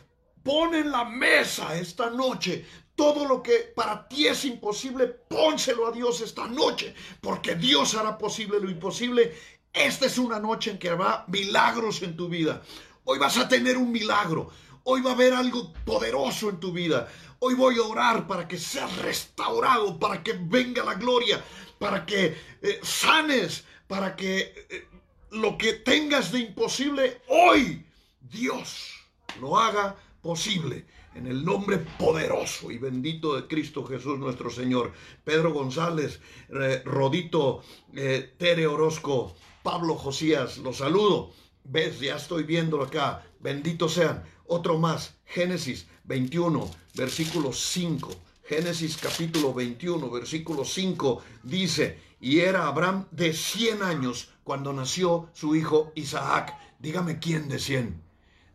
[0.42, 2.66] pon en la mesa esta noche
[3.00, 8.18] todo lo que para ti es imposible, pónselo a Dios esta noche, porque Dios hará
[8.18, 9.32] posible lo imposible
[9.72, 12.62] esta es una noche en que habrá milagros en tu vida.
[13.04, 14.50] Hoy vas a tener un milagro.
[14.84, 17.08] Hoy va a haber algo poderoso en tu vida.
[17.38, 21.42] Hoy voy a orar para que seas restaurado, para que venga la gloria,
[21.78, 24.88] para que eh, sanes, para que eh,
[25.30, 27.86] lo que tengas de imposible, hoy
[28.20, 28.92] Dios
[29.40, 30.84] lo haga posible.
[31.14, 34.92] En el nombre poderoso y bendito de Cristo Jesús nuestro Señor.
[35.24, 37.62] Pedro González, eh, Rodito,
[37.94, 41.32] eh, Tere Orozco, Pablo Josías, los saludo.
[41.64, 43.24] Ves, ya estoy viéndolo acá.
[43.40, 44.22] Benditos sean.
[44.46, 45.16] Otro más.
[45.24, 48.10] Génesis 21, versículo 5.
[48.44, 55.54] Génesis capítulo 21, versículo 5 dice, y era Abraham de 100 años cuando nació su
[55.54, 56.56] hijo Isaac.
[56.80, 58.02] Dígame quién de 100.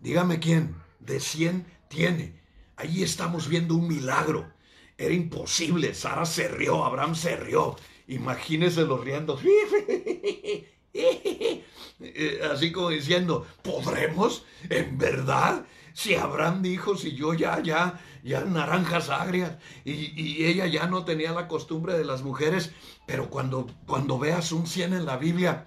[0.01, 2.44] Dígame quién de 100 tiene.
[2.77, 4.51] Ahí estamos viendo un milagro.
[4.97, 5.93] Era imposible.
[5.93, 7.75] Sara se rió, Abraham se rió.
[8.07, 9.39] Imagínese los riendo.
[12.51, 14.45] Así como diciendo, ¿podremos?
[14.69, 15.65] ¿En verdad?
[15.93, 19.51] Si Abraham dijo, si yo ya, ya, ya naranjas agrias,
[19.83, 22.71] y, y, ella ya no tenía la costumbre de las mujeres,
[23.05, 25.63] pero cuando, cuando veas un 100 en la Biblia,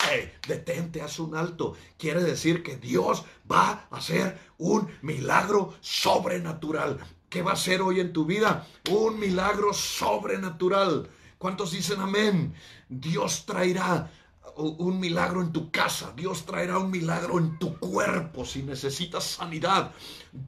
[0.47, 1.75] detente, haz un alto.
[1.97, 6.99] Quiere decir que Dios va a hacer un milagro sobrenatural.
[7.29, 8.67] ¿Qué va a hacer hoy en tu vida?
[8.91, 11.09] Un milagro sobrenatural.
[11.39, 12.55] ¿Cuántos dicen amén?
[12.89, 14.11] Dios traerá
[14.57, 19.93] un milagro en tu casa, Dios traerá un milagro en tu cuerpo si necesitas sanidad,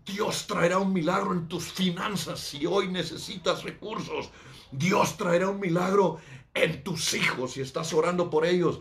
[0.04, 4.30] Dios traerá un milagro en tus finanzas si hoy necesitas recursos,
[4.72, 6.18] Dios traerá un milagro
[6.54, 8.80] en tus hijos si estás orando por ellos.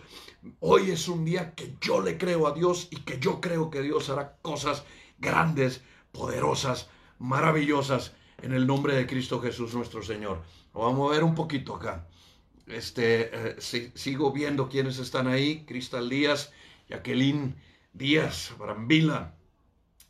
[0.59, 3.81] Hoy es un día que yo le creo a Dios y que yo creo que
[3.81, 4.83] Dios hará cosas
[5.19, 5.81] grandes,
[6.11, 10.41] poderosas, maravillosas en el nombre de Cristo Jesús nuestro Señor.
[10.73, 12.07] Vamos a ver un poquito acá.
[12.67, 15.65] Este, eh, si- sigo viendo quiénes están ahí.
[15.65, 16.51] Cristal Díaz,
[16.89, 17.55] Jacqueline
[17.93, 19.35] Díaz, Brambila,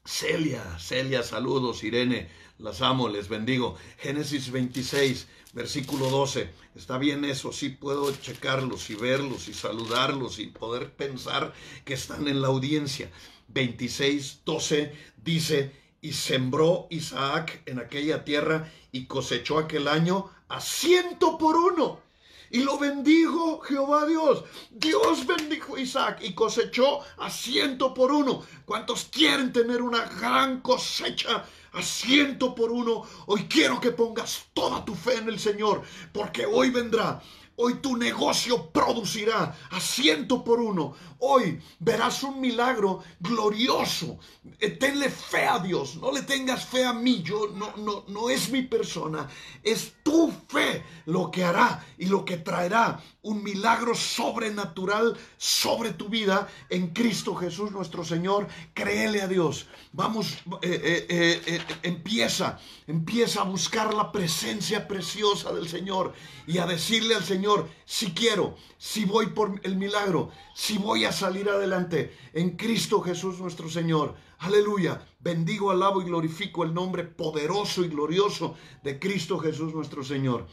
[0.09, 3.75] Celia, Celia, saludos, Irene, las amo, les bendigo.
[3.99, 6.49] Génesis 26, versículo 12.
[6.75, 11.53] Está bien eso, sí puedo checarlos y verlos y saludarlos y poder pensar
[11.85, 13.11] que están en la audiencia.
[13.49, 14.93] 26, 12
[15.23, 22.01] dice, y sembró Isaac en aquella tierra y cosechó aquel año a ciento por uno.
[22.51, 24.43] Y lo bendijo Jehová Dios.
[24.71, 28.43] Dios bendijo a Isaac y cosechó a ciento por uno.
[28.65, 33.03] ¿Cuántos quieren tener una gran cosecha a ciento por uno?
[33.27, 37.21] Hoy quiero que pongas toda tu fe en el Señor, porque hoy vendrá.
[37.61, 40.93] Hoy tu negocio producirá a ciento por uno.
[41.17, 44.17] Hoy verás un milagro glorioso.
[44.61, 45.97] Eh, Tenle fe a Dios.
[45.97, 47.21] No le tengas fe a mí.
[47.21, 49.27] Yo no, no, no es mi persona.
[49.61, 56.07] Es tu fe lo que hará y lo que traerá un milagro sobrenatural sobre tu
[56.07, 58.47] vida en Cristo Jesús nuestro Señor.
[58.73, 59.67] Créele a Dios.
[59.91, 66.13] Vamos, eh, eh, eh, empieza, empieza a buscar la presencia preciosa del Señor
[66.47, 71.11] y a decirle al Señor, si quiero, si voy por el milagro, si voy a
[71.11, 74.15] salir adelante en Cristo Jesús nuestro Señor.
[74.39, 75.05] Aleluya.
[75.19, 80.47] Bendigo, alabo y glorifico el nombre poderoso y glorioso de Cristo Jesús nuestro Señor.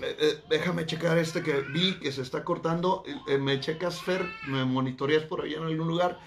[0.00, 3.04] Eh, eh, déjame checar este que vi que se está cortando.
[3.28, 6.18] Eh, me checas, Fer, me monitoreas por allá en algún lugar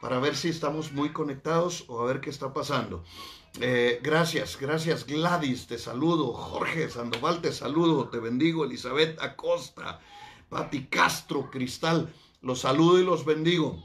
[0.00, 3.04] para ver si estamos muy conectados o a ver qué está pasando.
[4.02, 6.32] Gracias, gracias Gladys, te saludo.
[6.32, 8.08] Jorge Sandoval, te saludo.
[8.08, 8.64] Te bendigo.
[8.64, 10.00] Elizabeth Acosta,
[10.48, 13.80] Pati Castro, Cristal, los saludo y los bendigo.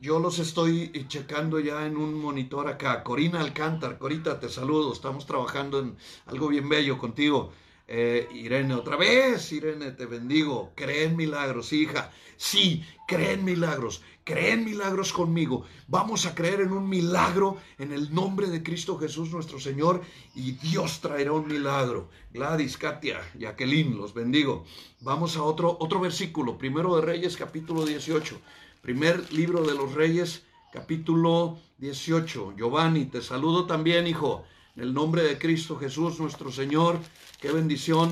[0.00, 3.02] Yo los estoy checando ya en un monitor acá.
[3.02, 4.92] Corina Alcántar, Corita, te saludo.
[4.92, 5.96] Estamos trabajando en
[6.26, 7.52] algo bien bello contigo.
[7.92, 10.70] Eh, Irene, otra vez, Irene, te bendigo.
[10.76, 12.12] Cree en milagros, hija.
[12.36, 14.00] Sí, cree en milagros.
[14.22, 15.64] Cree en milagros conmigo.
[15.88, 20.02] Vamos a creer en un milagro en el nombre de Cristo Jesús nuestro Señor
[20.36, 22.08] y Dios traerá un milagro.
[22.32, 24.64] Gladys, Katia, Jacqueline, los bendigo.
[25.00, 26.58] Vamos a otro, otro versículo.
[26.58, 28.40] Primero de Reyes, capítulo 18.
[28.82, 32.54] Primer libro de los Reyes, capítulo 18.
[32.56, 34.44] Giovanni, te saludo también, hijo.
[34.80, 36.98] En el nombre de Cristo Jesús, nuestro Señor,
[37.38, 38.10] qué bendición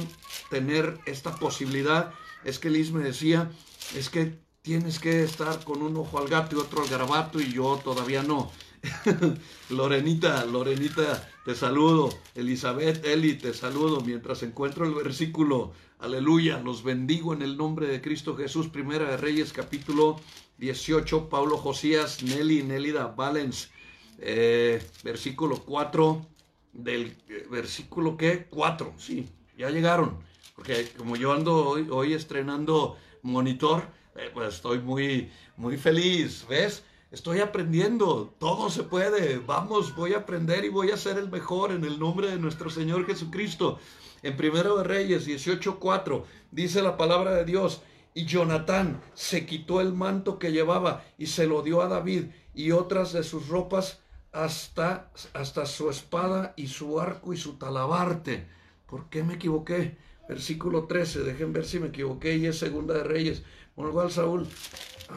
[0.50, 2.12] tener esta posibilidad.
[2.44, 3.50] Es que Liz me decía,
[3.96, 7.50] es que tienes que estar con un ojo al gato y otro al garabato y
[7.54, 8.52] yo todavía no.
[9.70, 12.10] Lorenita, Lorenita, te saludo.
[12.34, 14.02] Elizabeth, Eli, te saludo.
[14.02, 18.68] Mientras encuentro el versículo, aleluya, los bendigo en el nombre de Cristo Jesús.
[18.68, 20.20] Primera de Reyes, capítulo
[20.58, 21.30] 18.
[21.30, 23.70] Pablo Josías, Nelly, Nélida Valens,
[24.18, 26.36] eh, versículo 4
[26.72, 30.18] del eh, versículo que 4, sí, ya llegaron.
[30.54, 33.84] Porque como yo ando hoy, estrenando monitor,
[34.16, 36.82] eh, pues estoy muy, muy feliz, ¿ves?
[37.10, 39.38] Estoy aprendiendo, todo se puede.
[39.38, 42.70] Vamos, voy a aprender y voy a ser el mejor en el nombre de nuestro
[42.70, 43.78] Señor Jesucristo.
[44.22, 47.82] En Primero de Reyes 18:4 dice la palabra de Dios,
[48.14, 52.72] y Jonatán se quitó el manto que llevaba y se lo dio a David y
[52.72, 54.00] otras de sus ropas
[54.38, 58.46] hasta, hasta su espada y su arco y su talabarte.
[58.86, 59.96] ¿Por qué me equivoqué?
[60.28, 63.42] Versículo 13, dejen ver si me equivoqué y es Segunda de Reyes.
[63.74, 64.46] Bueno, igual Saúl,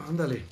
[0.08, 0.44] ándale.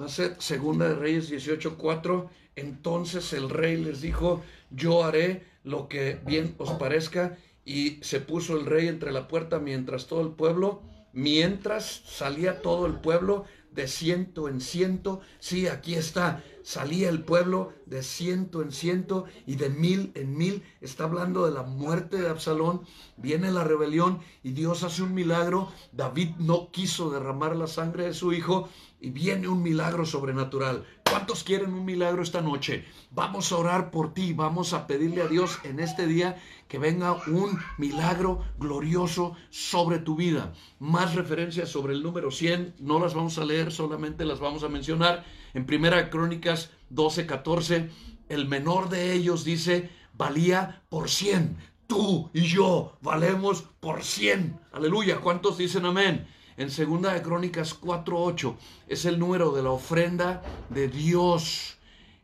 [0.00, 2.28] Va a ser Segunda de Reyes 18:4.
[2.54, 7.36] Entonces el rey les dijo, yo haré lo que bien os parezca.
[7.64, 12.86] Y se puso el rey entre la puerta mientras todo el pueblo, mientras salía todo
[12.86, 15.20] el pueblo de ciento en ciento.
[15.40, 16.44] Sí, aquí está.
[16.66, 20.64] Salía el pueblo de ciento en ciento y de mil en mil.
[20.80, 22.80] Está hablando de la muerte de Absalón.
[23.16, 25.70] Viene la rebelión y Dios hace un milagro.
[25.92, 28.68] David no quiso derramar la sangre de su hijo
[29.00, 30.84] y viene un milagro sobrenatural.
[31.08, 32.84] ¿Cuántos quieren un milagro esta noche?
[33.10, 37.12] Vamos a orar por ti, vamos a pedirle a Dios en este día que venga
[37.28, 40.52] un milagro glorioso sobre tu vida.
[40.78, 44.68] Más referencias sobre el número 100, no las vamos a leer, solamente las vamos a
[44.68, 45.24] mencionar.
[45.54, 47.90] En Primera Crónicas 12, 14,
[48.28, 51.56] el menor de ellos dice, valía por 100.
[51.86, 54.58] Tú y yo valemos por 100.
[54.72, 56.26] Aleluya, ¿cuántos dicen amén?
[56.58, 58.56] En Segunda de Crónicas 4:8
[58.88, 61.76] es el número de la ofrenda de Dios,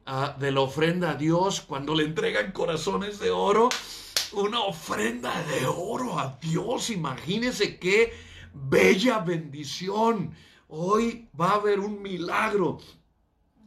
[0.06, 3.68] ah, de la ofrenda a Dios cuando le entregan corazones de oro,
[4.32, 6.88] una ofrenda de oro a Dios.
[6.88, 8.14] Imagínense qué
[8.54, 10.34] bella bendición.
[10.68, 12.78] Hoy va a haber un milagro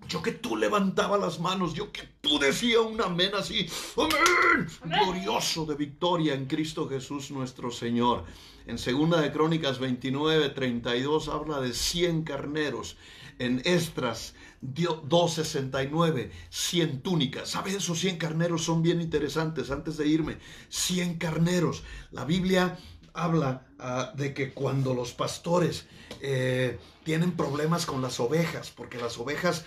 [0.08, 5.66] yo que tú levantaba las manos, yo que tú decía un amén así, amén, glorioso
[5.66, 8.24] de victoria en Cristo Jesús nuestro Señor.
[8.68, 12.98] En segunda de Crónicas 29, 32 habla de 100 carneros.
[13.38, 17.50] En Estras 269, 100 túnicas.
[17.50, 17.76] ¿Sabes?
[17.76, 19.70] Esos 100 carneros son bien interesantes.
[19.70, 20.38] Antes de irme,
[20.70, 21.84] 100 carneros.
[22.12, 22.78] La Biblia
[23.14, 25.86] habla ah, de que cuando los pastores
[26.22, 29.66] eh, tienen problemas con las ovejas, porque las ovejas,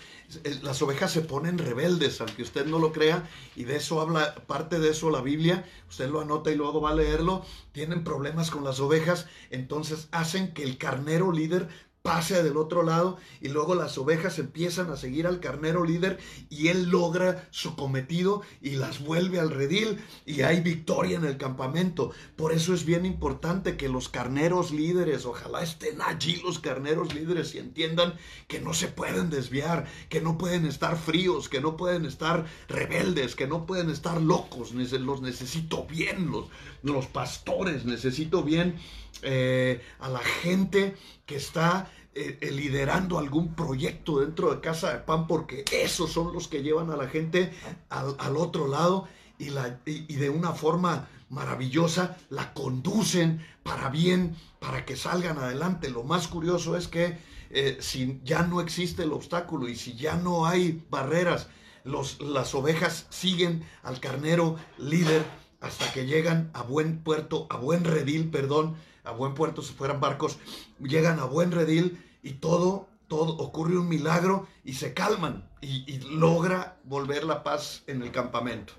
[0.63, 4.79] las ovejas se ponen rebeldes, aunque usted no lo crea, y de eso habla, parte
[4.79, 8.65] de eso la Biblia, usted lo anota y luego va a leerlo, tienen problemas con
[8.65, 11.69] las ovejas, entonces hacen que el carnero líder
[12.09, 16.69] pase del otro lado y luego las ovejas empiezan a seguir al carnero líder y
[16.69, 22.13] él logra su cometido y las vuelve al redil y hay victoria en el campamento.
[22.35, 27.55] Por eso es bien importante que los carneros líderes, ojalá estén allí los carneros líderes
[27.55, 28.15] y entiendan
[28.47, 33.35] que no se pueden desviar, que no pueden estar fríos, que no pueden estar rebeldes,
[33.35, 34.73] que no pueden estar locos.
[34.73, 36.47] Los necesito bien, los,
[36.83, 38.77] los pastores, necesito bien
[39.23, 40.95] eh, a la gente
[41.27, 41.91] que está
[42.21, 46.65] eh, eh, liderando algún proyecto dentro de Casa de Pan, porque esos son los que
[46.65, 47.53] llevan a la gente
[47.91, 49.07] al, otro lado
[49.39, 55.91] y, la, y, de una forma maravillosa la conducen para bien, para que salgan adelante.
[55.91, 57.19] Lo más curioso es que
[57.51, 61.47] eh, si ya no existe el obstáculo y si ya no hay barreras,
[61.85, 65.25] los, las ovejas siguen al carnero líder
[65.61, 70.01] hasta que llegan a buen puerto, a buen redil, perdón, a buen puerto si fueran
[70.01, 70.39] barcos,
[70.81, 76.79] llegan a buen redil y todo, todo ocurre un milagro y se calman y, logra
[76.85, 78.75] volver la paz en el campamento.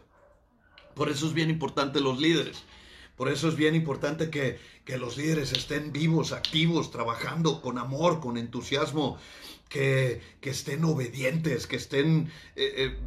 [0.95, 2.63] Por eso es bien importante los líderes.
[3.19, 8.21] Por eso es bien importante que, que, los líderes estén vivos, activos, trabajando con amor,
[8.21, 9.17] con entusiasmo,
[9.67, 12.97] que, que estén obedientes, que estén eh, eh,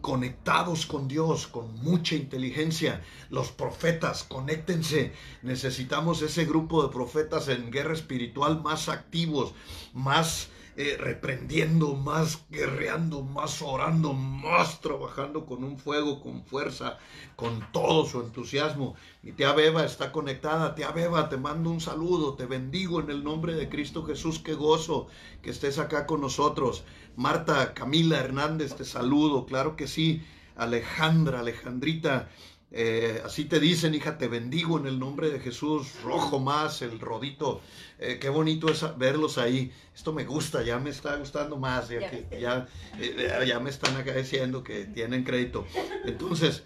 [0.00, 3.02] conectados con Dios, con mucha inteligencia.
[3.28, 5.12] Los profetas, conéctense.
[5.42, 9.52] Necesitamos ese grupo de profetas en guerra espiritual más activos,
[9.92, 10.48] más
[10.78, 16.98] eh, reprendiendo, más guerreando, más orando, más trabajando con un fuego, con fuerza,
[17.34, 18.94] con todo su entusiasmo.
[19.22, 20.74] Mi tía Beba está conectada.
[20.74, 24.38] Tía Beba, te mando un saludo, te bendigo en el nombre de Cristo Jesús.
[24.38, 25.06] Qué gozo
[25.40, 26.84] que estés acá con nosotros.
[27.16, 30.22] Marta, Camila Hernández, te saludo, claro que sí.
[30.56, 32.28] Alejandra, Alejandrita,
[32.72, 35.88] eh, así te dicen, hija, te bendigo en el nombre de Jesús.
[36.02, 37.60] Rojo más, el rodito.
[37.98, 39.72] Eh, qué bonito es verlos ahí.
[39.94, 41.88] Esto me gusta, ya me está gustando más.
[41.88, 42.66] Ya, que, ya,
[42.98, 45.66] eh, ya me están agradeciendo que tienen crédito.
[46.04, 46.64] Entonces,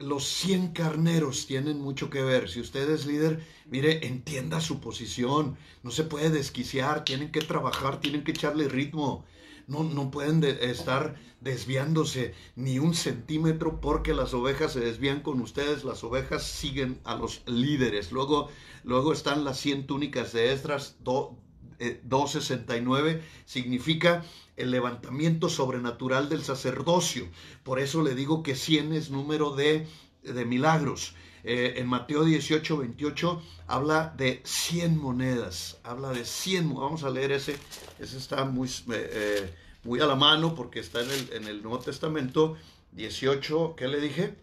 [0.00, 2.48] los 100 carneros tienen mucho que ver.
[2.48, 5.56] Si usted es líder, mire, entienda su posición.
[5.82, 9.24] No se puede desquiciar, tienen que trabajar, tienen que echarle ritmo
[9.66, 16.02] no, pueden estar desviándose ni un centímetro porque las ovejas se desvían con ustedes, las
[16.04, 18.12] ovejas siguen a los líderes.
[18.12, 18.48] Luego,
[18.82, 24.24] luego están las 100 túnicas de Esdras 269, eh, significa
[24.56, 27.28] el levantamiento sobrenatural del sacerdocio.
[27.62, 29.86] Por eso le digo que 100 es número de,
[30.22, 31.14] de milagros.
[31.46, 37.32] Eh, en Mateo 18, 28 habla de 100 monedas, habla de 100, vamos a leer
[37.32, 37.58] ese,
[37.98, 41.62] ese está muy, eh, eh, muy a la mano porque está en el, en el
[41.62, 42.56] Nuevo Testamento,
[42.92, 44.34] 18, ¿qué le dije?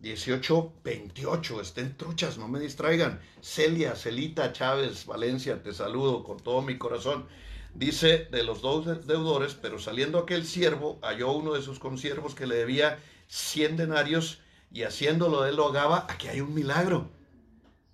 [0.00, 3.20] 18, 28, estén truchas, no me distraigan.
[3.40, 7.26] Celia, Celita, Chávez, Valencia, te saludo con todo mi corazón.
[7.74, 12.46] Dice de los dos deudores, pero saliendo aquel siervo, halló uno de sus consiervos que
[12.46, 14.40] le debía 100 denarios
[14.74, 17.08] y haciéndolo él lo hagaba, aquí hay un milagro.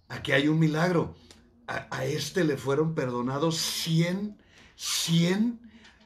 [0.08, 1.14] Aquí hay un milagro.
[1.66, 4.36] A, este le fueron perdonados 100,
[4.76, 5.60] 100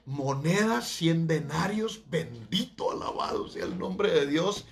[0.05, 2.03] monedas, 100 denarios.
[2.11, 4.67] Bendito, alabado sea el nombre de Dios.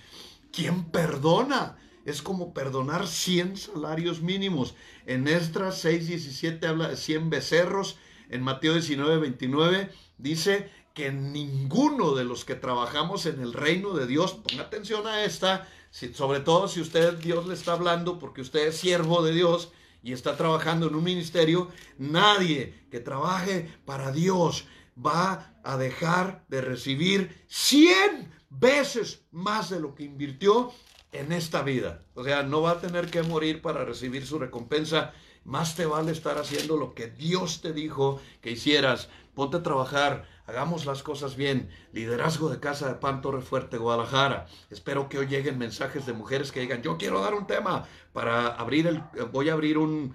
[0.51, 1.77] ¿Quién perdona?
[2.05, 4.75] Es como perdonar 100 salarios mínimos.
[5.05, 7.97] En Esdras 6:17 habla de 100 becerros.
[8.29, 14.33] En Mateo 19:29 dice que ninguno de los que trabajamos en el reino de Dios,
[14.33, 18.77] ponga atención a esta, sobre todo si usted, Dios le está hablando porque usted es
[18.77, 19.71] siervo de Dios
[20.01, 24.65] y está trabajando en un ministerio, nadie que trabaje para Dios
[24.97, 30.71] va a dejar de recibir 100 veces más de lo que invirtió
[31.11, 32.03] en esta vida.
[32.15, 35.13] O sea, no va a tener que morir para recibir su recompensa.
[35.45, 39.09] Más te vale estar haciendo lo que Dios te dijo que hicieras.
[39.35, 41.69] Ponte a trabajar, Hagamos las cosas bien.
[41.93, 44.47] Liderazgo de Casa de Pan Torre Fuerte, Guadalajara.
[44.69, 48.47] Espero que hoy lleguen mensajes de mujeres que digan, yo quiero dar un tema para
[48.47, 50.13] abrir el, voy a abrir un,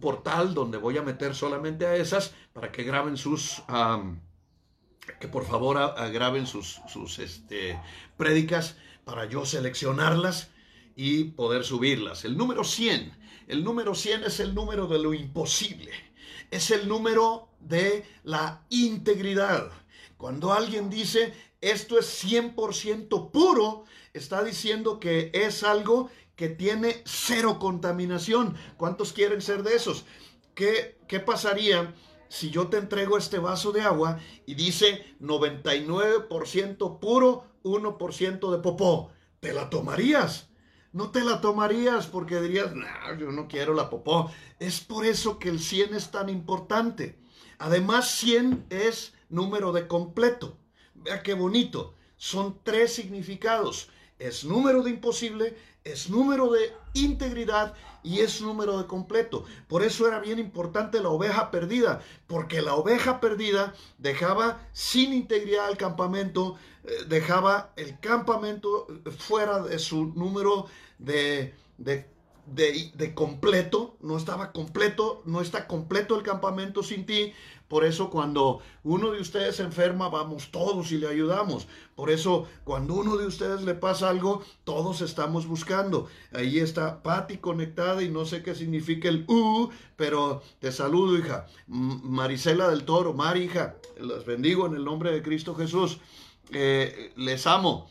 [0.00, 3.64] portal donde voy a meter solamente a esas para que graben sus,
[5.18, 5.76] que por favor
[6.12, 7.80] graben sus, sus este,
[8.16, 10.50] prédicas para yo seleccionarlas
[10.94, 12.24] y poder subirlas.
[12.24, 13.12] El número 100.
[13.48, 15.90] El número 100 es el número de lo imposible.
[16.50, 19.70] Es el número de la integridad.
[20.16, 21.32] Cuando alguien dice
[21.62, 28.56] esto es 100% puro, está diciendo que es algo que tiene cero contaminación.
[28.76, 30.04] ¿Cuántos quieren ser de esos?
[30.56, 31.94] ¿Qué, qué pasaría
[32.28, 39.12] si yo te entrego este vaso de agua y dice 99% puro, 1% de popó?
[39.38, 40.48] ¿Te la tomarías?
[40.90, 42.84] No te la tomarías porque dirías, no,
[43.18, 44.32] yo no quiero la popó.
[44.58, 47.21] Es por eso que el 100 es tan importante.
[47.62, 50.56] Además, 100 es número de completo.
[50.94, 51.94] Vea qué bonito.
[52.16, 53.88] Son tres significados.
[54.18, 59.44] Es número de imposible, es número de integridad y es número de completo.
[59.68, 65.70] Por eso era bien importante la oveja perdida, porque la oveja perdida dejaba sin integridad
[65.70, 68.88] el campamento, eh, dejaba el campamento
[69.18, 70.66] fuera de su número
[70.98, 72.11] de, de
[72.46, 77.32] de, completo, no estaba completo, no está completo el campamento sin ti.
[77.68, 81.66] Por eso cuando uno de ustedes se enferma, vamos todos y le ayudamos.
[81.94, 86.06] Por eso cuando uno de ustedes le pasa algo, todos estamos buscando.
[86.32, 91.46] Ahí está Patti conectada y no sé qué significa el U, pero te saludo, hija.
[91.66, 95.98] Marisela del Toro, Mari, hija, las bendigo en el nombre de Cristo Jesús.
[96.50, 97.88] Eh, les amo.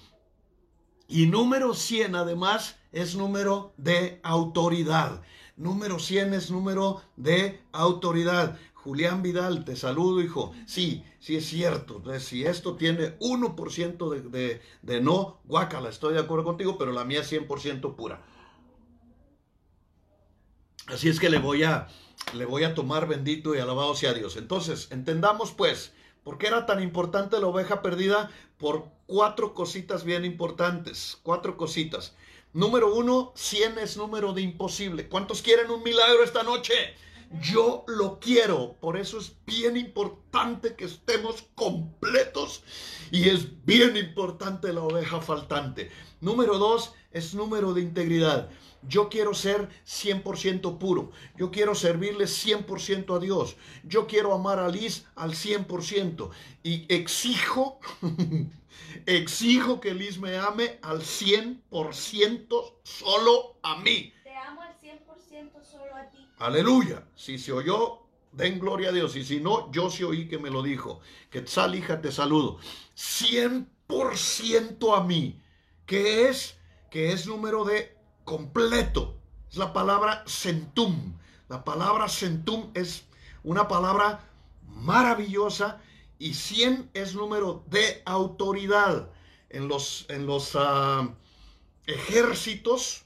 [1.08, 5.22] Y número 100 además es número de autoridad.
[5.56, 8.58] Número 100 es número de autoridad.
[8.74, 10.54] Julián Vidal, te saludo, hijo.
[10.66, 12.02] Sí, sí es cierto.
[12.20, 17.06] si esto tiene 1% de, de, de, no, guácala, estoy de acuerdo contigo, pero la
[17.06, 18.24] mía es 100% pura.
[20.88, 21.88] Así es que le voy a,
[22.34, 24.36] le voy a tomar bendito y alabado sea Dios.
[24.36, 28.30] Entonces, entendamos pues ¿Por qué era tan importante la oveja perdida?
[28.58, 31.18] Por cuatro cositas bien importantes.
[31.24, 32.16] Cuatro cositas.
[32.54, 35.08] Número uno, 100 es número de imposible.
[35.08, 36.74] ¿Cuántos quieren un milagro esta noche?
[37.42, 38.76] Yo lo quiero.
[38.82, 42.64] Por eso es bien importante que estemos completos
[43.10, 45.92] y es bien importante la oveja faltante.
[46.20, 48.50] Número dos es número de integridad.
[48.84, 51.12] Yo quiero ser 100% puro.
[51.38, 53.56] Yo quiero servirle 100% a Dios.
[53.84, 56.32] Yo quiero amar a Liz al 100%.
[56.64, 57.80] Y exijo,
[59.06, 64.14] exijo que Liz me ame al 100% solo a mí.
[64.24, 66.28] Te amo al 100% solo a ti.
[66.40, 67.08] Aleluya.
[67.16, 68.02] Si se oyó,
[68.32, 69.16] den gloria a Dios.
[69.16, 71.02] Y si no, yo sí oí que me lo dijo.
[71.30, 72.60] Que sal, hija, te saludo.
[72.96, 75.42] 100% a mí.
[75.86, 76.58] Que es,
[76.90, 79.18] que es número de completo.
[79.50, 81.18] Es la palabra centum.
[81.50, 83.06] La palabra centum es
[83.44, 84.22] una palabra
[84.68, 85.82] maravillosa
[86.22, 89.10] y 100 es número de autoridad.
[89.50, 91.16] En los, en los ah,
[91.88, 93.04] ejércitos,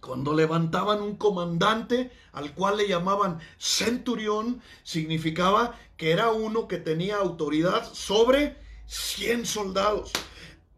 [0.00, 7.16] cuando levantaban un comandante al cual le llamaban centurión, significaba que era uno que tenía
[7.16, 8.56] autoridad sobre
[8.86, 10.12] 100 soldados.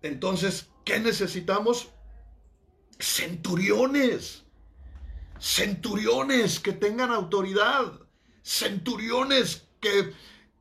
[0.03, 1.89] Entonces, ¿qué necesitamos?
[3.01, 4.45] centuriones,
[5.41, 8.01] centuriones que tengan autoridad,
[8.43, 10.13] centuriones que,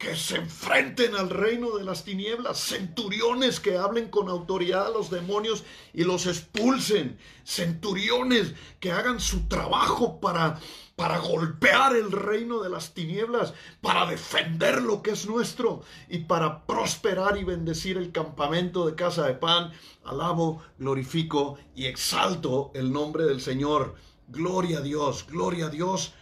[0.04, 5.10] que se enfrenten al reino de las tinieblas, centuriones que hablen con autoridad a los
[5.10, 10.60] demonios y los expulsen, centuriones que hagan su trabajo para
[10.95, 16.68] para golpear el reino de las tinieblas, para defender lo que es nuestro y para
[16.68, 19.72] prosperar y bendecir el campamento de casa de pan.
[20.04, 23.95] Alabo, glorifico y exalto el nombre del Señor.
[24.28, 26.14] Gloria a Dios, gloria a Dios,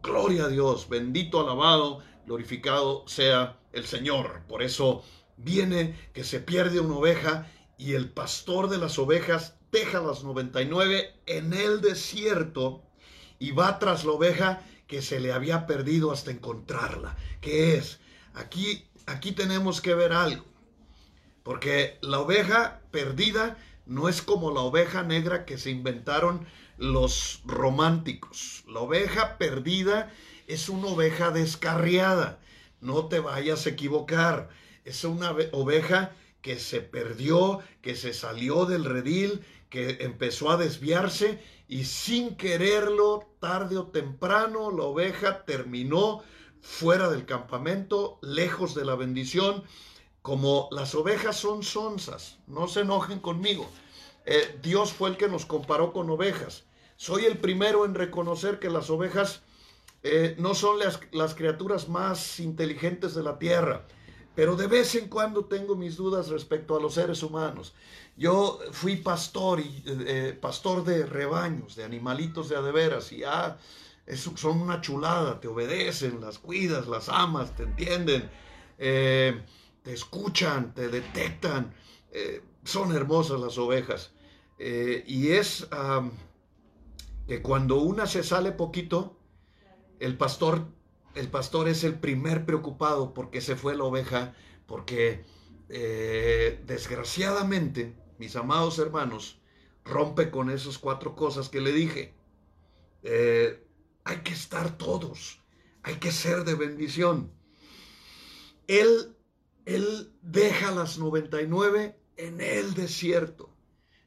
[0.00, 0.88] gloria a Dios.
[0.88, 4.42] Bendito, alabado, glorificado sea el Señor.
[4.48, 5.04] Por eso
[5.36, 7.46] viene que se pierde una oveja
[7.78, 12.82] y el pastor de las ovejas deja las 99 en el desierto
[13.38, 17.16] y va tras la oveja que se le había perdido hasta encontrarla.
[17.40, 18.00] ¿Qué es?
[18.34, 20.44] Aquí, aquí tenemos que ver algo.
[21.42, 23.56] Porque la oveja perdida
[23.86, 26.46] no es como la oveja negra que se inventaron
[26.76, 28.64] los románticos.
[28.66, 30.12] La oveja perdida
[30.50, 32.40] es una oveja descarriada.
[32.80, 34.48] No te vayas a equivocar.
[34.84, 41.40] Es una oveja que se perdió, que se salió del redil, que empezó a desviarse
[41.68, 46.24] y sin quererlo, tarde o temprano, la oveja terminó
[46.60, 49.62] fuera del campamento, lejos de la bendición.
[50.20, 53.70] Como las ovejas son sonzas, no se enojen conmigo.
[54.26, 56.64] Eh, Dios fue el que nos comparó con ovejas.
[56.96, 59.42] Soy el primero en reconocer que las ovejas
[60.02, 63.86] eh, no son las, las criaturas más inteligentes de la tierra
[64.34, 67.74] pero de vez en cuando tengo mis dudas respecto a los seres humanos.
[68.16, 73.58] Yo fui pastor y eh, pastor de rebaños, de animalitos de adeveras y ah,
[74.36, 78.30] son una chulada, te obedecen, las cuidas, las amas, te entienden,
[78.78, 79.42] eh,
[79.82, 81.74] te escuchan, te detectan,
[82.64, 84.12] son hermosas las ovejas.
[84.58, 85.68] y es
[87.28, 89.19] que cuando una se sale poquito,
[90.00, 90.66] el pastor,
[91.14, 94.34] el pastor es el primer preocupado porque se fue la oveja,
[94.66, 95.24] porque
[96.66, 99.40] desgraciadamente mis amados hermanos,
[99.82, 102.12] rompe con esas cuatro cosas que le dije.
[103.02, 103.66] Eh,
[104.04, 105.40] hay que estar todos,
[105.82, 107.32] hay que ser de bendición.
[108.66, 109.16] Él,
[109.64, 113.48] él deja las 99 en el desierto.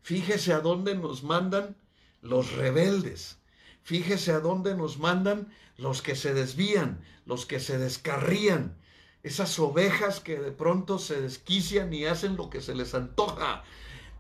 [0.04, 1.76] Fíjese a dónde nos mandan
[2.22, 3.40] los rebeldes.
[3.84, 8.78] Fíjese a dónde nos mandan los que se desvían, los que se descarrían,
[9.24, 13.64] esas ovejas que de pronto se desquician y hacen lo que se les antoja,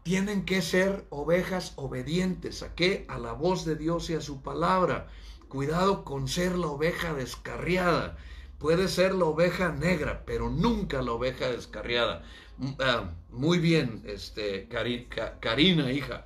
[0.03, 2.64] tienen que ser ovejas obedientes.
[2.64, 3.05] ¿A qué?
[3.07, 5.07] A la voz de Dios y a su palabra.
[5.47, 8.18] Cuidado con ser la oveja descarriada.
[8.59, 12.24] Puede ser la oveja negra, pero nunca la oveja descarriada.
[12.57, 16.26] Mm, ah, muy bien, este, Karina, hija.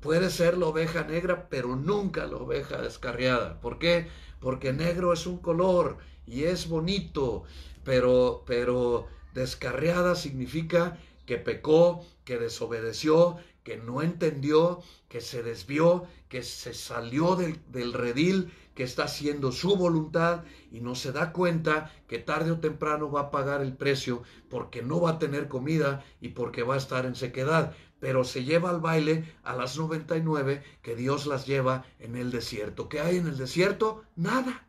[0.00, 3.60] Puede ser la oveja negra, pero nunca la oveja descarriada.
[3.60, 4.08] ¿Por qué?
[4.40, 7.44] Porque negro es un color y es bonito,
[7.84, 16.42] pero, pero descarriada significa que pecó, que desobedeció, que no entendió, que se desvió, que
[16.42, 21.92] se salió del, del, redil, que está haciendo su voluntad y no se da cuenta
[22.08, 26.02] que tarde o temprano va a pagar el precio porque no va a tener comida
[26.20, 27.74] y porque va a estar en sequedad.
[28.00, 32.88] Pero se lleva al baile a las 99 que Dios las lleva en el desierto.
[32.88, 34.04] ¿Qué hay en el desierto?
[34.16, 34.66] Nada.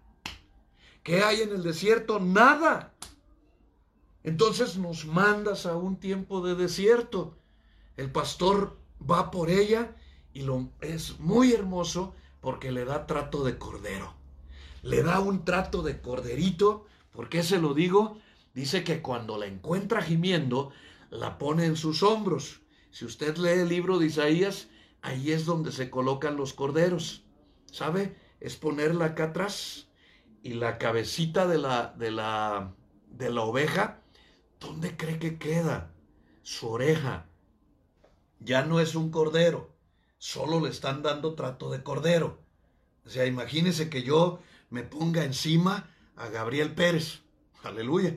[1.04, 2.20] ¿Qué hay en el desierto?
[2.20, 2.94] Nada.
[4.24, 7.38] Entonces nos mandas a un tiempo de desierto.
[7.98, 8.78] El pastor
[9.10, 9.96] va por ella
[10.34, 14.14] y lo, es muy hermoso porque le da trato de cordero.
[14.84, 16.86] Le da un trato de corderito.
[17.12, 18.18] ¿Por qué se lo digo?
[18.54, 20.72] Dice que cuando la encuentra gimiendo,
[21.10, 22.61] la pone en sus hombros.
[22.92, 24.68] Si usted lee el libro de Isaías,
[25.02, 27.24] ahí es donde se colocan los corderos.
[27.72, 28.16] ¿Sabe?
[28.40, 29.88] Es ponerla acá atrás
[30.44, 32.74] y la cabecita de la, de la,
[33.10, 34.02] de la oveja
[34.62, 35.92] ¿dónde cree que queda?
[36.44, 37.26] Su oreja.
[38.40, 39.76] Ya no es un cordero,
[40.18, 42.40] solo le están dando trato de cordero.
[43.06, 44.40] O sea, imagínese que yo
[44.70, 47.22] me ponga encima a Gabriel Pérez.
[47.64, 48.16] Aleluya.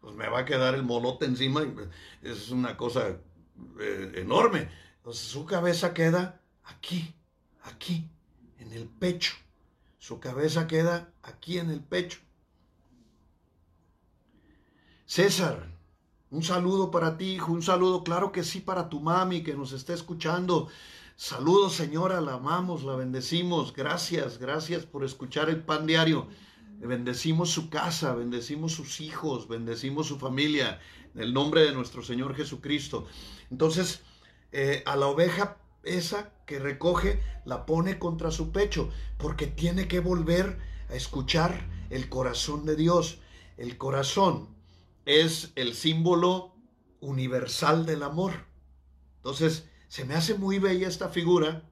[0.00, 1.64] Pues me va a quedar el molote encima.
[2.22, 3.16] Es una cosa
[3.80, 4.68] eh, enorme.
[5.10, 7.14] Su cabeza queda aquí,
[7.62, 8.08] aquí,
[8.58, 9.34] en el pecho.
[9.98, 12.20] Su cabeza queda aquí en el pecho.
[15.06, 15.68] César,
[16.30, 17.52] un saludo para ti, hijo.
[17.52, 20.68] Un saludo, claro que sí, para tu mami que nos está escuchando.
[21.16, 22.20] Saludos, señora.
[22.20, 23.72] La amamos, la bendecimos.
[23.72, 26.26] Gracias, gracias por escuchar el pan diario.
[26.80, 30.80] Bendecimos su casa, bendecimos sus hijos, bendecimos su familia.
[31.14, 33.06] En el nombre de nuestro Señor Jesucristo.
[33.50, 34.02] Entonces,
[34.52, 40.00] eh, a la oveja esa que recoge, la pone contra su pecho, porque tiene que
[40.00, 40.58] volver
[40.88, 43.18] a escuchar el corazón de Dios.
[43.56, 44.48] El corazón
[45.04, 46.54] es el símbolo
[47.00, 48.46] universal del amor.
[49.16, 51.70] Entonces, se me hace muy bella esta figura.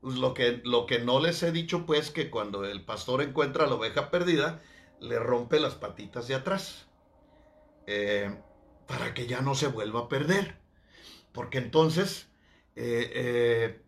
[0.00, 3.64] Pues lo, que, lo que no les he dicho, pues, que cuando el pastor encuentra
[3.64, 4.60] a la oveja perdida,
[5.00, 6.86] le rompe las patitas de atrás.
[7.86, 8.36] Eh,
[8.86, 10.58] para que ya no se vuelva a perder.
[11.32, 12.28] Porque entonces,
[12.76, 13.82] eh, eh,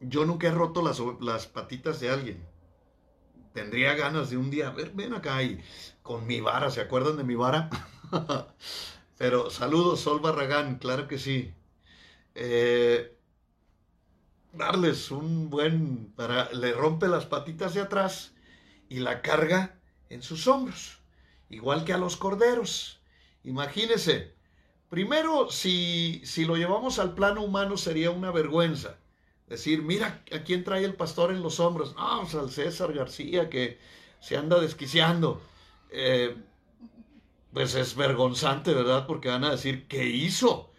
[0.00, 0.82] yo nunca he roto
[1.20, 2.52] las, patitas de alguien
[3.52, 5.62] tendría ganas de un día, ver, ven acá y
[6.02, 7.68] con mi vara, ¿se acuerdan de mi vara?
[9.18, 11.54] Pero saludos, Sol Barragán, claro que sí.
[12.34, 13.14] Eh,
[14.52, 18.32] darles un buen, para, le rompe las patitas de atrás
[18.88, 19.78] y la carga
[20.08, 21.01] en sus hombros,
[21.52, 23.00] igual que a los corderos.
[23.44, 24.34] Imagínese,
[24.88, 28.98] primero, si, si lo llevamos al plano humano sería una vergüenza
[29.52, 31.94] decir, mira a quién trae el pastor en los hombros.
[31.94, 33.78] No, pues al César García que
[34.20, 35.40] se anda desquiciando.
[35.90, 36.34] Eh,
[37.52, 39.06] pues es vergonzante, ¿verdad?
[39.06, 40.72] Porque van a decir, ¿qué hizo?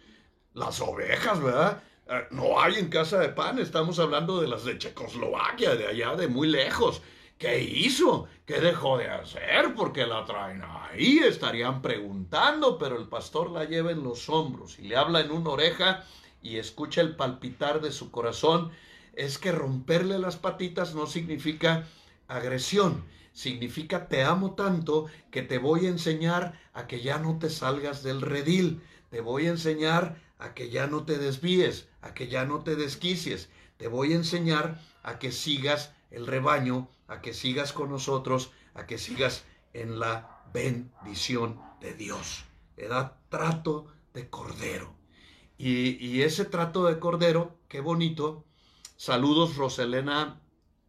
[0.54, 1.82] Las ovejas, ¿verdad?
[2.08, 6.16] Eh, no hay en casa de pan, estamos hablando de las de Checoslovaquia, de allá,
[6.16, 7.00] de muy lejos.
[7.44, 8.26] ¿Qué hizo?
[8.46, 9.74] ¿Qué dejó de hacer?
[9.76, 14.88] Porque la traen ahí, estarían preguntando, pero el pastor la lleva en los hombros y
[14.88, 16.04] le habla en una oreja
[16.40, 18.70] y escucha el palpitar de su corazón,
[19.12, 21.86] es que romperle las patitas no significa
[22.28, 27.50] agresión, significa te amo tanto que te voy a enseñar a que ya no te
[27.50, 28.80] salgas del redil,
[29.10, 32.74] te voy a enseñar a que ya no te desvíes, a que ya no te
[32.74, 38.52] desquicies, te voy a enseñar a que sigas el rebaño, a que sigas con nosotros,
[38.74, 42.44] a que sigas en la bendición de Dios.
[42.76, 44.94] Le da trato de cordero.
[45.58, 48.44] Y, y ese trato de cordero, qué bonito.
[48.96, 50.40] Saludos Roselena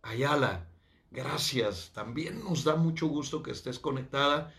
[0.02, 0.68] Ayala.
[1.12, 1.92] Gracias.
[1.94, 4.54] También nos da mucho gusto que estés conectada.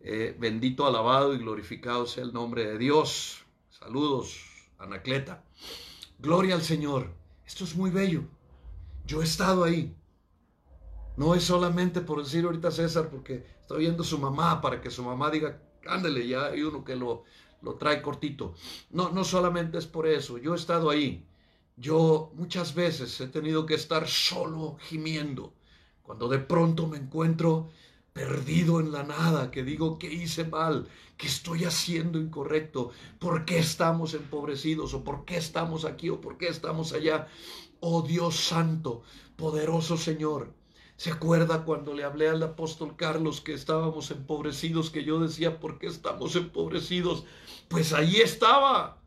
[0.00, 3.44] Eh, bendito, alabado y glorificado sea el nombre de Dios.
[3.70, 4.40] Saludos,
[4.78, 5.44] Anacleta.
[6.18, 7.12] Gloria al Señor.
[7.46, 8.24] Esto es muy bello.
[9.06, 9.94] Yo he estado ahí.
[11.18, 15.02] No es solamente por decir ahorita César, porque está viendo su mamá, para que su
[15.02, 17.24] mamá diga, ándale, ya hay uno que lo,
[17.60, 18.54] lo trae cortito.
[18.90, 20.38] No, no solamente es por eso.
[20.38, 21.26] Yo he estado ahí.
[21.76, 25.52] Yo muchas veces he tenido que estar solo gimiendo.
[26.04, 27.68] Cuando de pronto me encuentro
[28.12, 33.58] perdido en la nada, que digo que hice mal, que estoy haciendo incorrecto, por qué
[33.58, 37.26] estamos empobrecidos o por qué estamos aquí o por qué estamos allá.
[37.80, 39.02] Oh Dios santo,
[39.34, 40.56] poderoso Señor.
[40.98, 45.78] ¿Se acuerda cuando le hablé al apóstol Carlos que estábamos empobrecidos, que yo decía, ¿por
[45.78, 47.24] qué estamos empobrecidos?
[47.68, 49.00] Pues ahí estaba.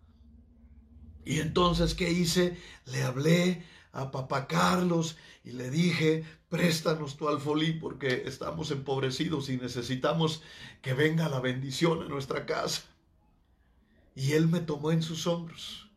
[1.26, 2.58] Y entonces, ¿qué hice?
[2.86, 9.58] Le hablé a papá Carlos y le dije, préstanos tu alfolí porque estamos empobrecidos y
[9.58, 10.44] necesitamos
[10.82, 12.84] que venga la bendición a nuestra casa.
[14.16, 15.90] Y él me tomó en sus hombros,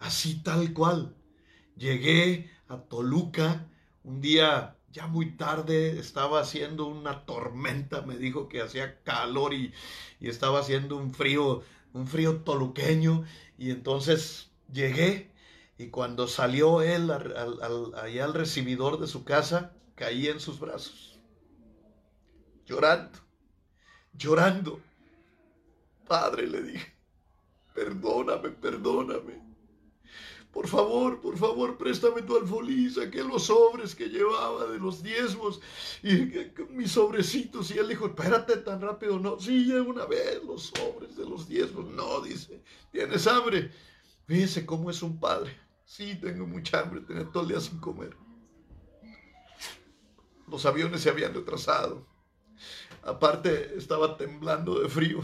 [0.00, 1.16] así tal cual.
[1.78, 3.66] Llegué a Toluca
[4.04, 9.72] un día ya muy tarde, estaba haciendo una tormenta, me dijo que hacía calor y,
[10.20, 11.62] y estaba haciendo un frío,
[11.92, 13.24] un frío toluqueño.
[13.58, 15.30] Y entonces llegué
[15.78, 21.18] y cuando salió él allá al recibidor de su casa, caí en sus brazos,
[22.66, 23.18] llorando,
[24.12, 24.80] llorando.
[26.06, 26.92] Padre, le dije,
[27.74, 29.40] perdóname, perdóname.
[30.52, 35.60] Por favor, por favor, préstame tu alfolí, saqué los sobres que llevaba de los diezmos
[36.02, 36.32] y
[36.70, 37.70] mis sobrecitos.
[37.70, 41.86] Y él dijo, espérate tan rápido, no, sí, una vez los sobres de los diezmos.
[41.90, 43.70] No, dice, ¿tienes hambre?
[44.26, 45.54] Fíjese cómo es un padre.
[45.84, 48.16] Sí, tengo mucha hambre, tengo todo el día sin comer.
[50.46, 52.06] Los aviones se habían retrasado.
[53.02, 55.20] Aparte, estaba temblando de frío.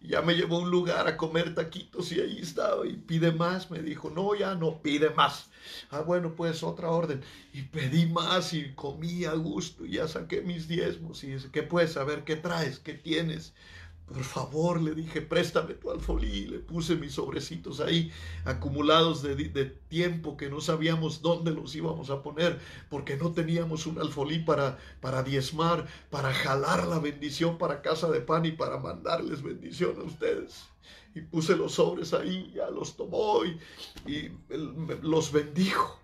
[0.00, 2.86] Ya me llevó a un lugar a comer taquitos y ahí estaba.
[2.86, 3.70] Y pide más.
[3.70, 5.50] Me dijo, no, ya no, pide más.
[5.90, 7.22] Ah, bueno, pues otra orden.
[7.52, 9.84] Y pedí más y comí a gusto.
[9.84, 11.24] Y ya saqué mis diezmos.
[11.24, 12.24] Y dice, ¿qué puedes saber?
[12.24, 12.78] ¿Qué traes?
[12.78, 13.52] ¿Qué tienes?
[14.08, 16.46] Por favor, le dije, préstame tu alfolí.
[16.46, 18.10] Le puse mis sobrecitos ahí,
[18.44, 23.98] acumulados de, tiempo que no sabíamos dónde los íbamos a poner, porque no teníamos un
[23.98, 29.42] alfolí para, para diezmar, para jalar la bendición para casa de pan y para mandarles
[29.42, 30.64] bendición a ustedes.
[31.14, 33.58] Y puse los sobres ahí, ya los tomó y,
[34.10, 34.30] y
[35.02, 35.98] los bendijo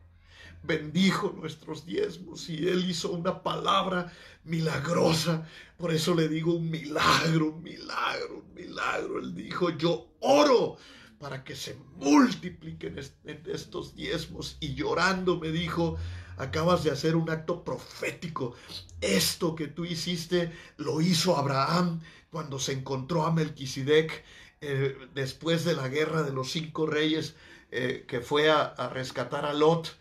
[0.67, 4.13] bendijo nuestros diezmos y Él hizo una palabra
[4.45, 5.47] milagrosa.
[5.77, 9.19] Por eso le digo un milagro, un milagro, un milagro.
[9.21, 10.77] Él dijo, yo oro
[11.19, 12.99] para que se multipliquen
[13.47, 14.57] estos diezmos.
[14.61, 15.97] Y llorando me dijo,
[16.37, 18.55] acabas de hacer un acto profético.
[19.01, 22.01] Esto que tú hiciste lo hizo Abraham
[22.31, 24.25] cuando se encontró a Melquisedec
[24.61, 27.35] eh, después de la guerra de los cinco reyes
[27.71, 29.97] eh, que fue a, a rescatar a Lot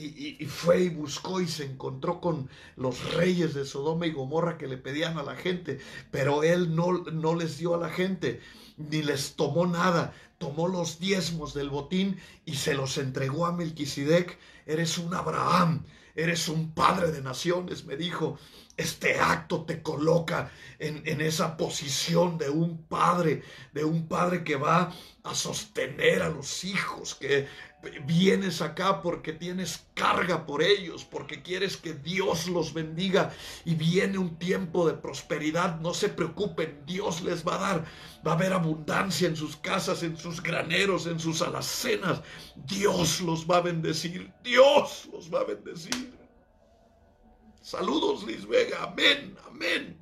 [0.00, 4.66] y, fue y buscó y se encontró con los reyes de Sodoma y Gomorra que
[4.66, 5.78] le pedían a la gente,
[6.10, 8.40] pero él no, no les dio a la gente,
[8.76, 14.38] ni les tomó nada, tomó los diezmos del botín y se los entregó a Melquisedec.
[14.66, 15.84] Eres un Abraham,
[16.14, 18.38] eres un padre de naciones, me dijo.
[18.76, 23.42] Este acto te coloca en, en, esa posición de un padre,
[23.74, 27.46] de un padre que va a sostener a los hijos, que
[28.06, 33.32] vienes acá porque tienes carga por ellos, porque quieres que Dios los bendiga
[33.64, 37.84] y viene un tiempo de prosperidad, no se preocupen, Dios les va a dar,
[38.26, 42.20] va a haber abundancia en sus casas, en sus graneros, en sus alacenas,
[42.54, 46.12] Dios los va a bendecir, Dios los va a bendecir.
[47.62, 49.98] Saludos Liz Vega, amén, amén.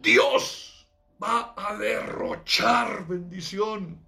[0.00, 0.86] Dios
[1.22, 3.98] va a derrochar bendición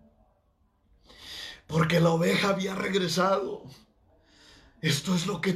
[1.66, 3.62] porque la oveja había regresado.
[4.86, 5.52] Esto es lo que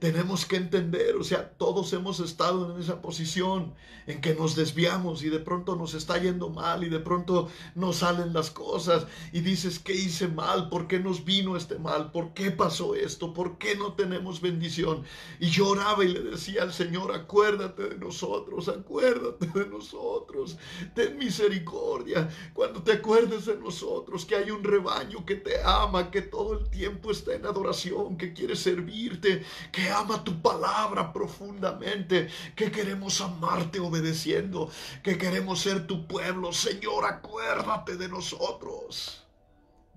[0.00, 1.14] tenemos que entender.
[1.14, 3.72] O sea, todos hemos estado en esa posición
[4.08, 7.96] en que nos desviamos y de pronto nos está yendo mal y de pronto nos
[7.98, 10.70] salen las cosas y dices, ¿qué hice mal?
[10.70, 12.10] ¿Por qué nos vino este mal?
[12.10, 13.32] ¿Por qué pasó esto?
[13.32, 15.04] ¿Por qué no tenemos bendición?
[15.38, 20.56] Y lloraba y le decía al Señor, acuérdate de nosotros, acuérdate de nosotros,
[20.96, 22.28] ten misericordia.
[22.54, 26.68] Cuando te acuerdes de nosotros, que hay un rebaño que te ama, que todo el
[26.70, 33.80] tiempo está en adoración, que quiere servirte, que ama tu palabra profundamente, que queremos amarte
[33.80, 34.70] obedeciendo,
[35.02, 36.52] que queremos ser tu pueblo.
[36.52, 39.26] Señor, acuérdate de nosotros.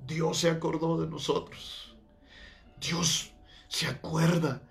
[0.06, 1.96] Dios se acordó de nosotros.
[2.80, 3.34] Dios
[3.68, 4.64] se acuerda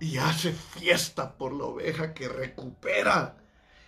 [0.00, 3.41] y hace fiesta por la oveja que recupera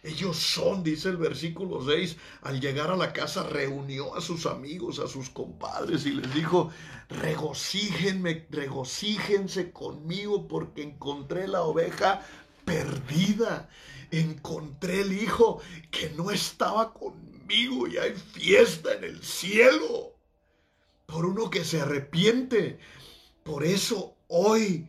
[0.05, 4.99] ellos son, dice el versículo 6, al llegar a la casa reunió a sus amigos,
[4.99, 6.71] a sus compadres y les dijo,
[7.09, 12.21] regocíjenme, regocíjense conmigo porque encontré la oveja
[12.67, 13.71] perdida.
[14.11, 20.13] Encontré el hijo que no estaba conmigo y hay fiesta en el cielo
[21.07, 22.79] por uno que se arrepiente.
[23.43, 24.87] Por eso hoy,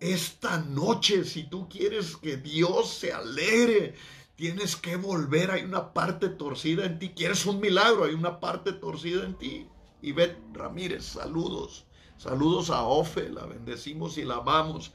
[0.00, 3.94] esta noche, si tú quieres que Dios se alegre,
[4.38, 7.08] Tienes que volver, hay una parte torcida en ti.
[7.08, 9.66] Quieres un milagro, hay una parte torcida en ti.
[10.00, 11.86] Y ve, Ramírez, saludos.
[12.18, 14.92] Saludos a Ofe, la bendecimos y la amamos.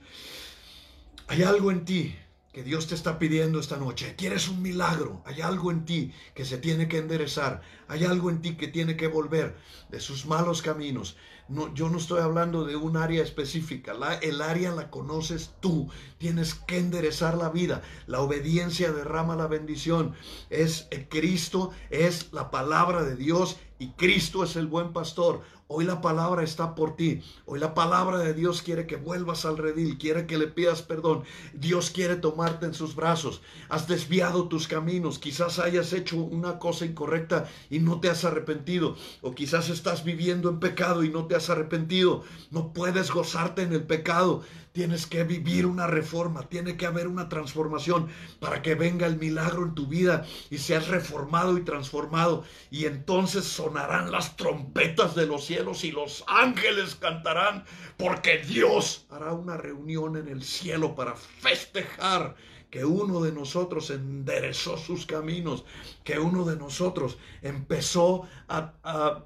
[1.27, 2.15] Hay algo en ti
[2.53, 4.13] que Dios te está pidiendo esta noche.
[4.15, 5.23] Quieres un milagro.
[5.25, 7.61] Hay algo en ti que se tiene que enderezar.
[7.87, 9.57] Hay algo en ti que tiene que volver
[9.89, 11.17] de sus malos caminos.
[11.49, 13.93] No, yo no estoy hablando de un área específica.
[14.21, 15.89] El área la conoces tú.
[16.19, 17.81] Tienes que enderezar la vida.
[18.05, 20.13] La obediencia derrama la bendición.
[20.51, 25.41] Es el Cristo, es la palabra de Dios y Cristo es el buen pastor.
[25.75, 27.23] Hoy la palabra está por ti.
[27.47, 31.23] Hoy la palabra de Dios quiere que vuelvas al redil, quiere que le pidas perdón.
[31.55, 33.41] Dios quiere tomarte en sus brazos.
[33.69, 35.17] Has desviado tus caminos.
[35.17, 38.95] Quizás hayas hecho una cosa incorrecta y no te has arrepentido.
[39.23, 42.21] O quizás estás viviendo en pecado y no te has arrepentido.
[42.51, 44.43] No puedes gozarte en el pecado.
[44.73, 48.09] Tienes que vivir una reforma, tiene que haber una transformación
[48.39, 52.43] para que venga el milagro en tu vida y seas reformado y transformado.
[52.71, 57.65] Y entonces sonarán las trompetas de los cielos y los ángeles cantarán
[57.97, 62.35] porque Dios hará una reunión en el cielo para festejar
[62.71, 65.63] que uno de nosotros enderezó sus caminos,
[66.03, 69.23] que uno de nosotros empezó a, a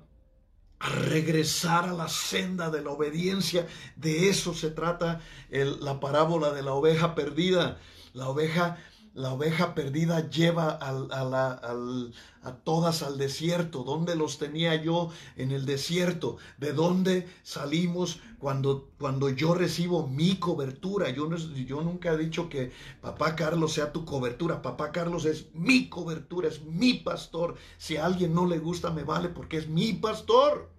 [0.79, 3.67] a regresar a la senda de la obediencia.
[3.95, 7.79] De eso se trata la parábola de la oveja perdida.
[8.13, 8.77] La oveja,
[9.17, 13.83] la oveja perdida lleva a todas al desierto.
[13.83, 15.09] ¿Dónde los tenía yo?
[15.35, 16.37] En el desierto.
[16.59, 21.09] ¿De dónde salimos cuando, cuando yo recibo mi cobertura?
[21.09, 24.61] Yo, yo nunca he dicho que papá Carlos sea tu cobertura.
[24.61, 27.55] Papá Carlos es mi cobertura, es mi pastor.
[27.79, 30.69] Si a alguien no le gusta, me vale porque es mi pastor.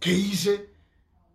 [0.00, 0.70] ¿Qué hice?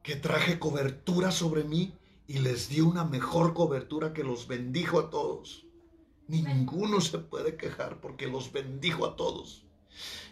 [0.03, 1.95] Que traje cobertura sobre mí
[2.31, 5.65] y les di una mejor cobertura que los bendijo a todos.
[6.29, 9.65] Ninguno se puede quejar porque los bendijo a todos.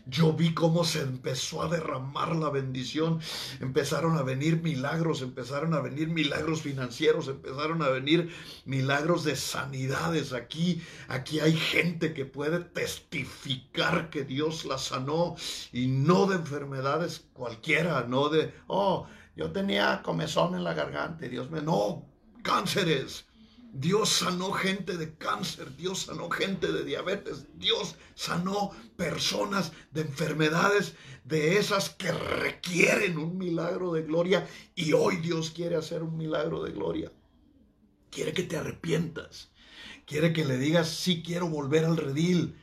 [0.06, 3.20] Yo vi cómo se empezó a derramar la bendición,
[3.60, 8.34] empezaron a venir milagros, empezaron a venir milagros financieros, empezaron a venir
[8.64, 10.32] milagros de sanidades.
[10.32, 15.36] Aquí, aquí hay gente que puede testificar que Dios la sanó
[15.74, 19.06] y no de enfermedades cualquiera, no de, oh,
[19.40, 22.06] yo tenía comezón en la garganta, Dios me, no,
[22.44, 23.26] cánceres,
[23.72, 30.96] Dios sanó gente de cáncer, Dios sanó gente de diabetes, Dios sanó personas de enfermedades,
[31.24, 36.62] de esas que requieren un milagro de gloria y hoy Dios quiere hacer un milagro
[36.62, 37.10] de gloria.
[38.10, 39.52] Quiere que te arrepientas,
[40.06, 42.58] quiere que le digas, sí quiero volver al redil,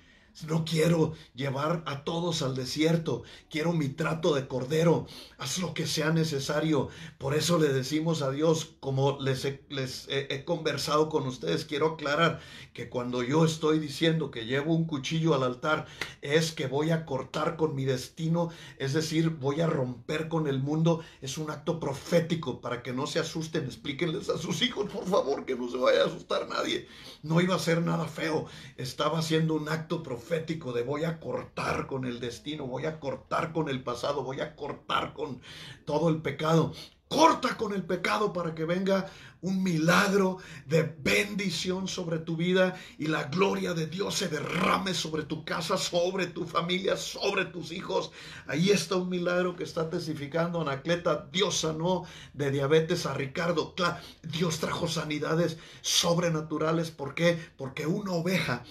[0.45, 3.23] no quiero llevar a todos al desierto.
[3.49, 5.07] Quiero mi trato de cordero.
[5.39, 6.89] Haz lo que sea necesario.
[7.19, 12.41] Por eso le decimos a Dios, como les, he, conversado con ustedes, quiero aclarar
[12.75, 15.87] que cuando yo estoy diciendo que llevo un cuchillo al altar,
[16.21, 20.59] es que voy a cortar con mi destino, es decir, voy a romper con el
[20.59, 21.03] mundo.
[21.23, 23.65] Es un acto profético para que no se asusten.
[23.65, 26.87] Explíquenles a sus hijos, por favor, que no se vaya a asustar nadie.
[27.23, 28.47] No iba a ser nada feo.
[28.77, 33.53] Estaba haciendo un acto profético de voy a cortar con el destino, voy a cortar
[33.53, 35.41] con el pasado, voy a cortar con
[35.85, 36.73] todo el pecado.
[37.09, 39.09] Corta con el pecado para que venga
[39.41, 45.23] un milagro de bendición sobre tu vida y la gloria de Dios se derrame sobre
[45.23, 48.11] tu casa, sobre tu familia, sobre tus hijos.
[48.49, 51.29] Ahí está un milagro que está testificando Anacleta.
[51.31, 52.03] Dios sanó
[52.35, 53.77] de diabetes a Ricardo.
[54.25, 56.91] Dios trajo sanidades sobrenaturales.
[56.91, 57.39] ¿Por qué?
[57.57, 58.65] Porque una oveja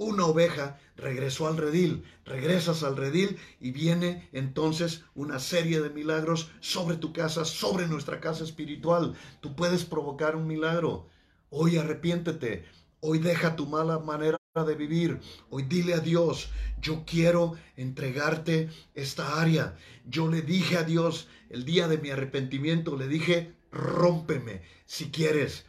[0.00, 6.50] una oveja regresó al redil, regresas al redil y viene entonces una serie de milagros
[6.60, 9.14] sobre tu casa, sobre nuestra casa espiritual.
[9.40, 11.08] Tú puedes provocar un milagro.
[11.48, 12.64] Hoy arrepiéntete,
[13.00, 15.20] hoy deja tu mala manera de vivir.
[15.48, 19.76] Hoy dile a Dios, yo quiero entregarte esta área.
[20.06, 25.66] Yo le dije a Dios el día de mi arrepentimiento, le dije, rómpeme si quieres.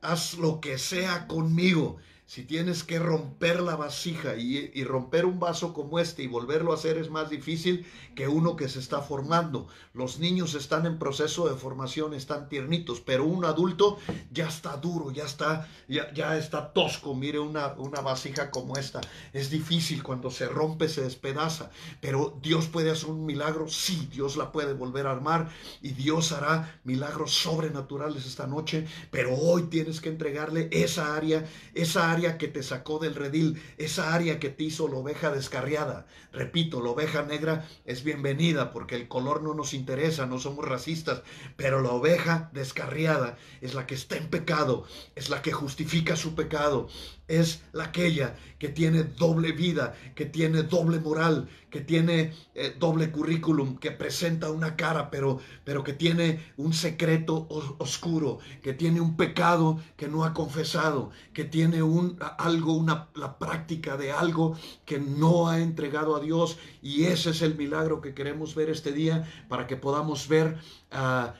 [0.00, 1.96] Haz lo que sea conmigo
[2.28, 6.74] si tienes que romper la vasija y, romper un vaso como este y volverlo a
[6.74, 9.66] hacer es más difícil que uno que se está formando.
[9.94, 13.96] Los niños están en proceso de formación, están tiernitos, pero un adulto
[14.30, 17.14] ya está duro, ya está, ya, ya está tosco.
[17.14, 19.00] Mire una, una vasija como esta.
[19.32, 21.70] Es difícil cuando se rompe, se despedaza,
[22.02, 23.68] pero Dios puede hacer un milagro.
[23.68, 25.48] Sí, Dios la puede volver a armar
[25.80, 32.12] y Dios hará milagros sobrenaturales esta noche, pero hoy tienes que entregarle esa área, esa
[32.12, 36.06] área que te sacó del redil, esa área que te hizo la oveja descarriada.
[36.32, 41.22] Repito, la oveja negra es bienvenida porque el color no nos interesa, no somos racistas,
[41.56, 46.34] pero la oveja descarriada es la que está en pecado, es la que justifica su
[46.34, 46.88] pecado,
[47.28, 53.10] es la aquella que tiene doble vida, que tiene doble moral, que tiene eh, doble
[53.10, 57.46] currículum, que presenta una cara, pero, pero que tiene un secreto
[57.78, 63.38] oscuro, que tiene un pecado que no ha confesado, que tiene un, algo, una, la
[63.38, 66.58] práctica de algo que no ha entregado a Dios.
[66.82, 70.58] Y ese es el milagro que queremos ver este día para que podamos ver
[70.90, 71.34] a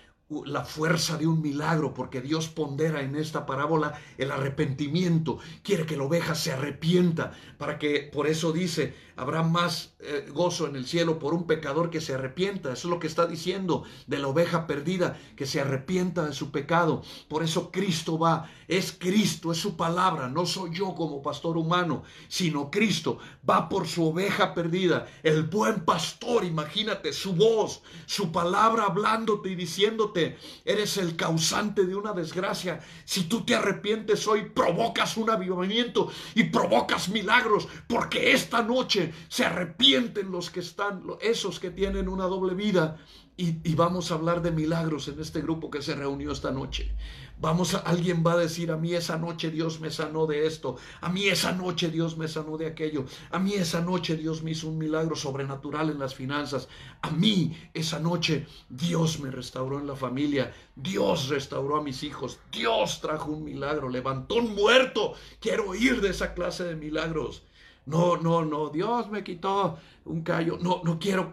[0.44, 5.96] la fuerza de un milagro, porque Dios pondera en esta parábola el arrepentimiento, quiere que
[5.96, 10.86] la oveja se arrepienta, para que, por eso dice, habrá más eh, gozo en el
[10.86, 12.72] cielo por un pecador que se arrepienta.
[12.72, 16.50] Eso es lo que está diciendo de la oveja perdida, que se arrepienta de su
[16.50, 17.02] pecado.
[17.28, 22.04] Por eso Cristo va, es Cristo, es su palabra, no soy yo como pastor humano,
[22.28, 25.06] sino Cristo va por su oveja perdida.
[25.22, 31.96] El buen pastor, imagínate su voz, su palabra hablándote y diciéndote, eres el causante de
[31.96, 32.80] una desgracia.
[33.06, 39.46] Si tú te arrepientes hoy, provocas un avivamiento y provocas milagros, porque esta noche se
[39.46, 42.98] arrepienten los que están, esos que tienen una doble vida.
[43.40, 46.92] Y, vamos a hablar de milagros en este grupo que se reunió esta noche.
[47.40, 50.76] Vamos a, alguien va a decir, a mí esa noche Dios me sanó de esto,
[51.00, 54.50] a mí esa noche Dios me sanó de aquello, a mí esa noche Dios me
[54.50, 56.68] hizo un milagro sobrenatural en las finanzas,
[57.00, 62.40] a mí esa noche Dios me restauró en la familia, Dios restauró a mis hijos,
[62.50, 67.44] Dios trajo un milagro, levantó un muerto, quiero ir de esa clase de milagros.
[67.86, 70.58] No, no, no, Dios me quitó un callo.
[70.60, 71.32] No, no quiero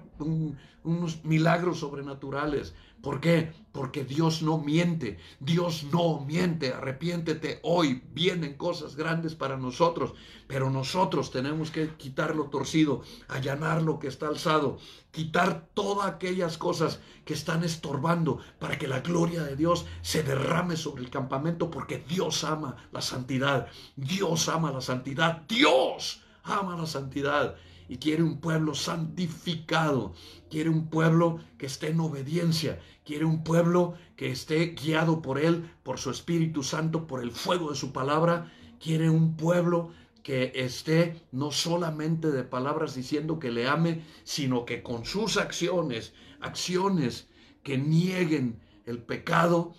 [0.83, 2.73] unos milagros sobrenaturales.
[3.05, 3.53] ¿Por qué?
[3.71, 5.19] Porque Dios no miente.
[5.39, 6.73] Dios no miente.
[6.73, 8.01] Arrepiéntete hoy.
[8.13, 10.15] Vienen cosas grandes para nosotros.
[10.47, 14.79] Pero nosotros tenemos que quitar lo torcido, allanar lo que está alzado,
[15.11, 20.75] quitar todas aquellas cosas que están estorbando para que la gloria de Dios se derrame
[20.75, 21.69] sobre el campamento.
[21.69, 23.67] Porque Dios ama la santidad.
[23.95, 25.43] Dios ama la santidad.
[25.47, 27.55] Dios ama la santidad
[27.87, 30.13] y quiere un pueblo santificado,
[30.49, 35.69] quiere un pueblo que esté en obediencia, quiere un pueblo que esté guiado por Él,
[35.83, 39.91] por su Espíritu Santo, por el fuego de su palabra, quiere un pueblo
[40.23, 46.13] que esté no solamente de palabras diciendo que le ame, sino que con sus acciones,
[46.41, 47.27] acciones
[47.61, 49.75] que nieguen el pecado,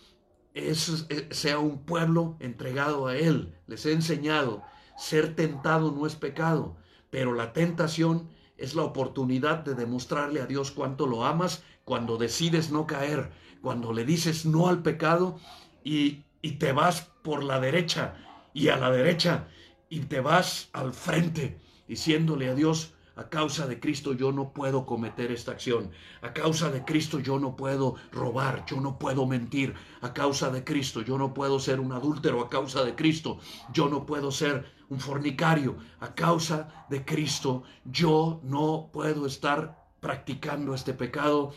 [0.55, 3.55] es, sea un pueblo entregado a Él.
[3.67, 4.63] Les he enseñado
[4.97, 6.77] ser tentado no es pecado,
[7.11, 12.71] pero la tentación es la oportunidad de demostrarle a Dios cuánto lo amas cuando decides
[12.71, 13.31] no caer,
[13.63, 15.39] cuando le dices no al pecado
[15.85, 18.17] y, y te vas por la derecha
[18.55, 19.49] y a la derecha
[19.89, 24.85] y te vas al frente diciéndole a Dios, a causa de Cristo yo no puedo
[24.85, 25.91] cometer esta acción.
[26.21, 29.75] A causa de Cristo yo no puedo robar, yo no puedo mentir.
[30.03, 32.43] A causa de Cristo yo no puedo ser un adúltero.
[32.43, 33.39] A causa de Cristo
[33.73, 35.79] yo no puedo ser un fornicario.
[36.01, 41.55] A causa de Cristo yo no puedo estar practicando este pecado.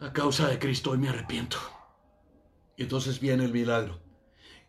[0.00, 1.58] A causa de Cristo hoy me arrepiento.
[2.74, 4.00] Y entonces viene el milagro.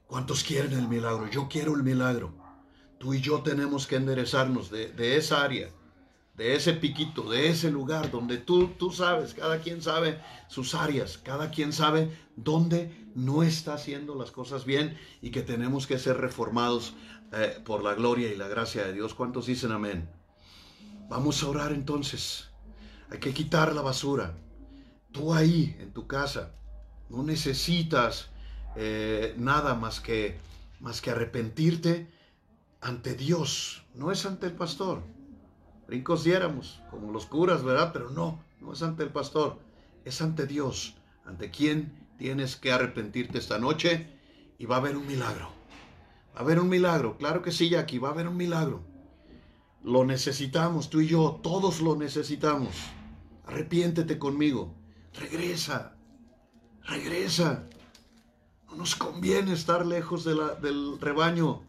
[0.08, 1.30] ¿Cuántos quieren el milagro?
[1.30, 2.39] Yo quiero el milagro.
[3.00, 5.70] Tú y yo tenemos que enderezarnos de, esa área,
[6.36, 11.18] de ese piquito, de ese lugar donde tú, tú sabes, cada quien sabe sus áreas,
[11.18, 16.18] cada quien sabe dónde no está haciendo las cosas bien y que tenemos que ser
[16.18, 16.94] reformados
[17.32, 19.14] eh, por la gloria y la gracia de Dios.
[19.14, 20.10] ¿Cuántos dicen amén?
[21.10, 22.50] Vamos a orar entonces.
[23.10, 24.36] Hay que quitar la basura.
[25.14, 26.54] Tú ahí, en tu casa,
[27.10, 28.30] no necesitas
[28.76, 30.38] eh, nada más que,
[30.82, 32.19] más que arrepentirte
[32.82, 33.86] ante Dios.
[33.94, 35.04] No es ante el pastor.
[35.88, 37.92] Brincos diéramos, como los curas, ¿verdad?
[37.94, 39.60] Pero no, no es ante el pastor.
[40.06, 44.08] Es ante Dios, ante quien tienes que arrepentirte esta noche
[44.58, 45.50] y va a haber un milagro.
[46.36, 47.18] Va a haber un milagro.
[47.18, 48.84] Claro que sí, Jackie, va a haber un milagro.
[49.84, 52.76] Lo necesitamos, tú y yo, todos lo necesitamos.
[53.46, 54.76] Arrepiéntete conmigo.
[55.14, 55.96] Regresa.
[56.84, 57.68] Regresa.
[58.68, 61.69] No nos conviene estar lejos del rebaño.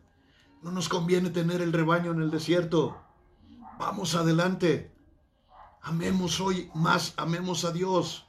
[0.62, 3.00] No nos conviene tener el rebaño en el desierto.
[3.78, 4.94] Vamos adelante.
[5.80, 8.26] Amemos hoy más, amemos a Dios.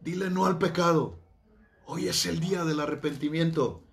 [0.00, 1.20] Dile no al pecado.
[1.86, 3.84] Hoy es el día del arrepentimiento.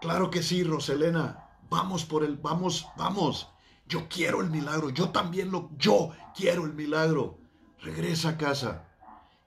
[0.00, 1.50] Claro que sí, Roselena.
[1.68, 3.50] Vamos por el, vamos, vamos.
[3.86, 4.88] Yo quiero el milagro.
[4.88, 7.38] Yo también lo, yo quiero el milagro.
[7.82, 8.88] Regresa a casa.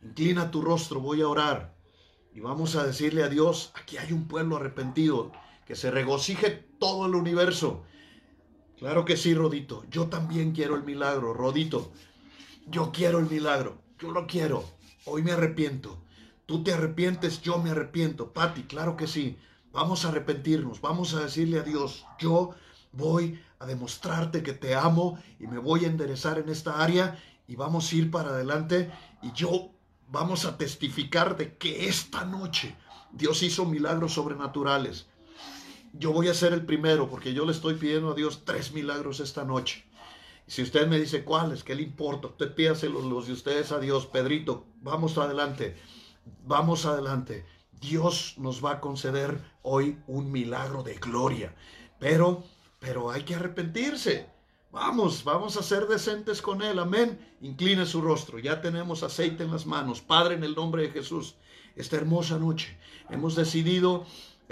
[0.04, 1.00] Inclina tu rostro.
[1.00, 1.76] Voy a orar.
[2.36, 5.32] Y vamos a decirle a Dios, aquí hay un pueblo arrepentido.
[5.66, 6.50] Que se regocije
[6.80, 7.84] todo el universo.
[8.78, 9.86] Claro que sí, Rodito.
[9.90, 11.92] Yo también quiero el milagro, Rodito.
[12.68, 13.78] Yo quiero el milagro.
[14.00, 14.64] Yo lo quiero.
[15.06, 16.02] Hoy me arrepiento.
[16.46, 18.34] Tú te arrepientes, yo me arrepiento.
[18.34, 19.38] Pati, claro que sí.
[19.72, 20.82] Vamos a arrepentirnos.
[20.82, 22.52] Vamos a decirle a Dios, yo
[22.92, 27.56] voy a demostrarte que te amo y me voy a enderezar en esta área y
[27.56, 28.92] vamos a ir para adelante
[29.22, 29.72] y yo
[30.10, 32.76] vamos a testificar de que esta noche
[33.12, 35.08] Dios hizo milagros sobrenaturales.
[35.96, 39.20] Yo voy a ser el primero porque yo le estoy pidiendo a Dios tres milagros
[39.20, 39.86] esta noche.
[40.48, 42.28] Y si usted me dice cuáles, ¿qué le importa?
[42.28, 44.08] Usted pídase los de ustedes a Dios.
[44.08, 45.78] Pedrito, vamos adelante.
[46.46, 47.46] Vamos adelante.
[47.80, 51.56] Dios nos va a conceder hoy un milagro de gloria.
[52.00, 52.44] Pero,
[52.80, 54.28] pero hay que arrepentirse.
[54.72, 56.80] Vamos, vamos a ser decentes con Él.
[56.80, 57.20] Amén.
[57.42, 58.40] Incline su rostro.
[58.40, 60.02] Ya tenemos aceite en las manos.
[60.02, 61.36] Padre, en el nombre de Jesús,
[61.76, 62.78] esta hermosa noche
[63.10, 64.06] hemos decidido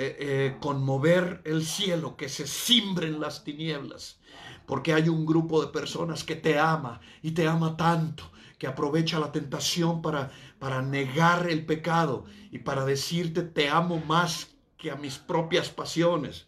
[0.07, 4.19] eh, eh, conmover el cielo, que se cimbren las tinieblas,
[4.65, 9.19] porque hay un grupo de personas que te ama y te ama tanto, que aprovecha
[9.19, 14.95] la tentación para, para negar el pecado y para decirte te amo más que a
[14.95, 16.47] mis propias pasiones,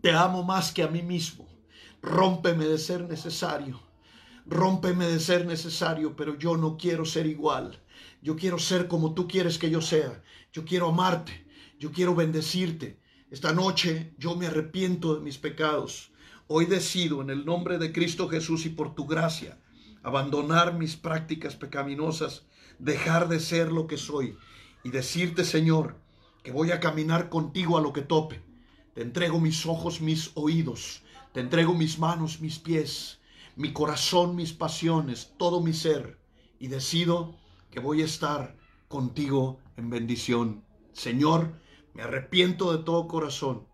[0.00, 1.48] te amo más que a mí mismo,
[2.00, 3.80] rómpeme de ser necesario.
[4.44, 7.80] Rómpeme de ser necesario, pero yo no quiero ser igual.
[8.22, 10.22] Yo quiero ser como tú quieres que yo sea.
[10.52, 11.46] Yo quiero amarte.
[11.82, 13.00] Yo quiero bendecirte.
[13.28, 16.12] Esta noche yo me arrepiento de mis pecados.
[16.46, 19.58] Hoy decido en el nombre de Cristo Jesús y por tu gracia
[20.04, 22.46] abandonar mis prácticas pecaminosas,
[22.78, 24.36] dejar de ser lo que soy
[24.84, 25.96] y decirte, Señor,
[26.44, 28.40] que voy a caminar contigo a lo que tope.
[28.94, 31.02] Te entrego mis ojos, mis oídos,
[31.32, 33.18] te entrego mis manos, mis pies,
[33.56, 36.20] mi corazón, mis pasiones, todo mi ser
[36.60, 37.34] y decido
[37.72, 38.56] que voy a estar
[38.86, 40.62] contigo en bendición.
[40.92, 41.60] Señor,
[41.94, 43.66] me arrepiento de todo corazón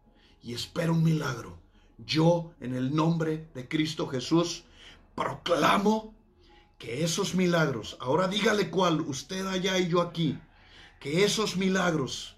[0.43, 1.59] y espero un milagro.
[1.99, 4.65] Yo, en el nombre de Cristo Jesús,
[5.15, 6.15] proclamo
[6.79, 10.39] que esos milagros, ahora dígale cuál, usted allá y yo aquí,
[11.01, 12.37] que esos milagros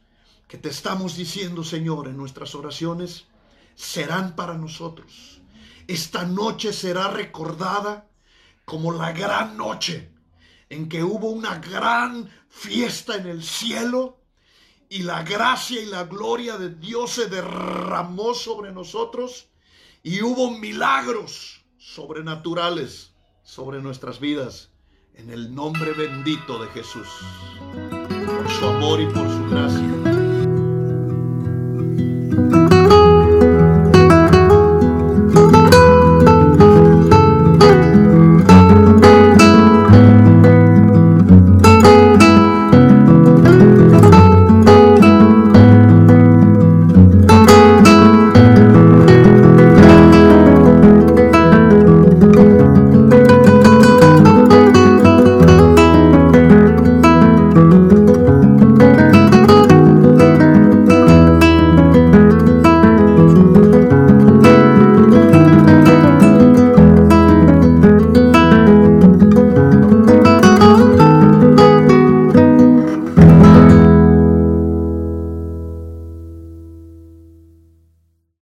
[0.48, 3.26] que te estamos diciendo, Señor, en nuestras oraciones,
[3.74, 5.42] serán para nosotros.
[5.86, 8.08] Esta noche será recordada
[8.64, 10.10] como la gran noche
[10.68, 14.19] en que hubo una gran fiesta en el cielo
[14.90, 19.46] y la gracia y la gloria de Dios se derramó sobre nosotros
[20.02, 23.14] y hubo milagros sobrenaturales
[23.44, 24.72] sobre nuestras vidas
[25.14, 27.06] en el nombre bendito de Jesús,
[28.26, 29.99] por su amor y por su gracia.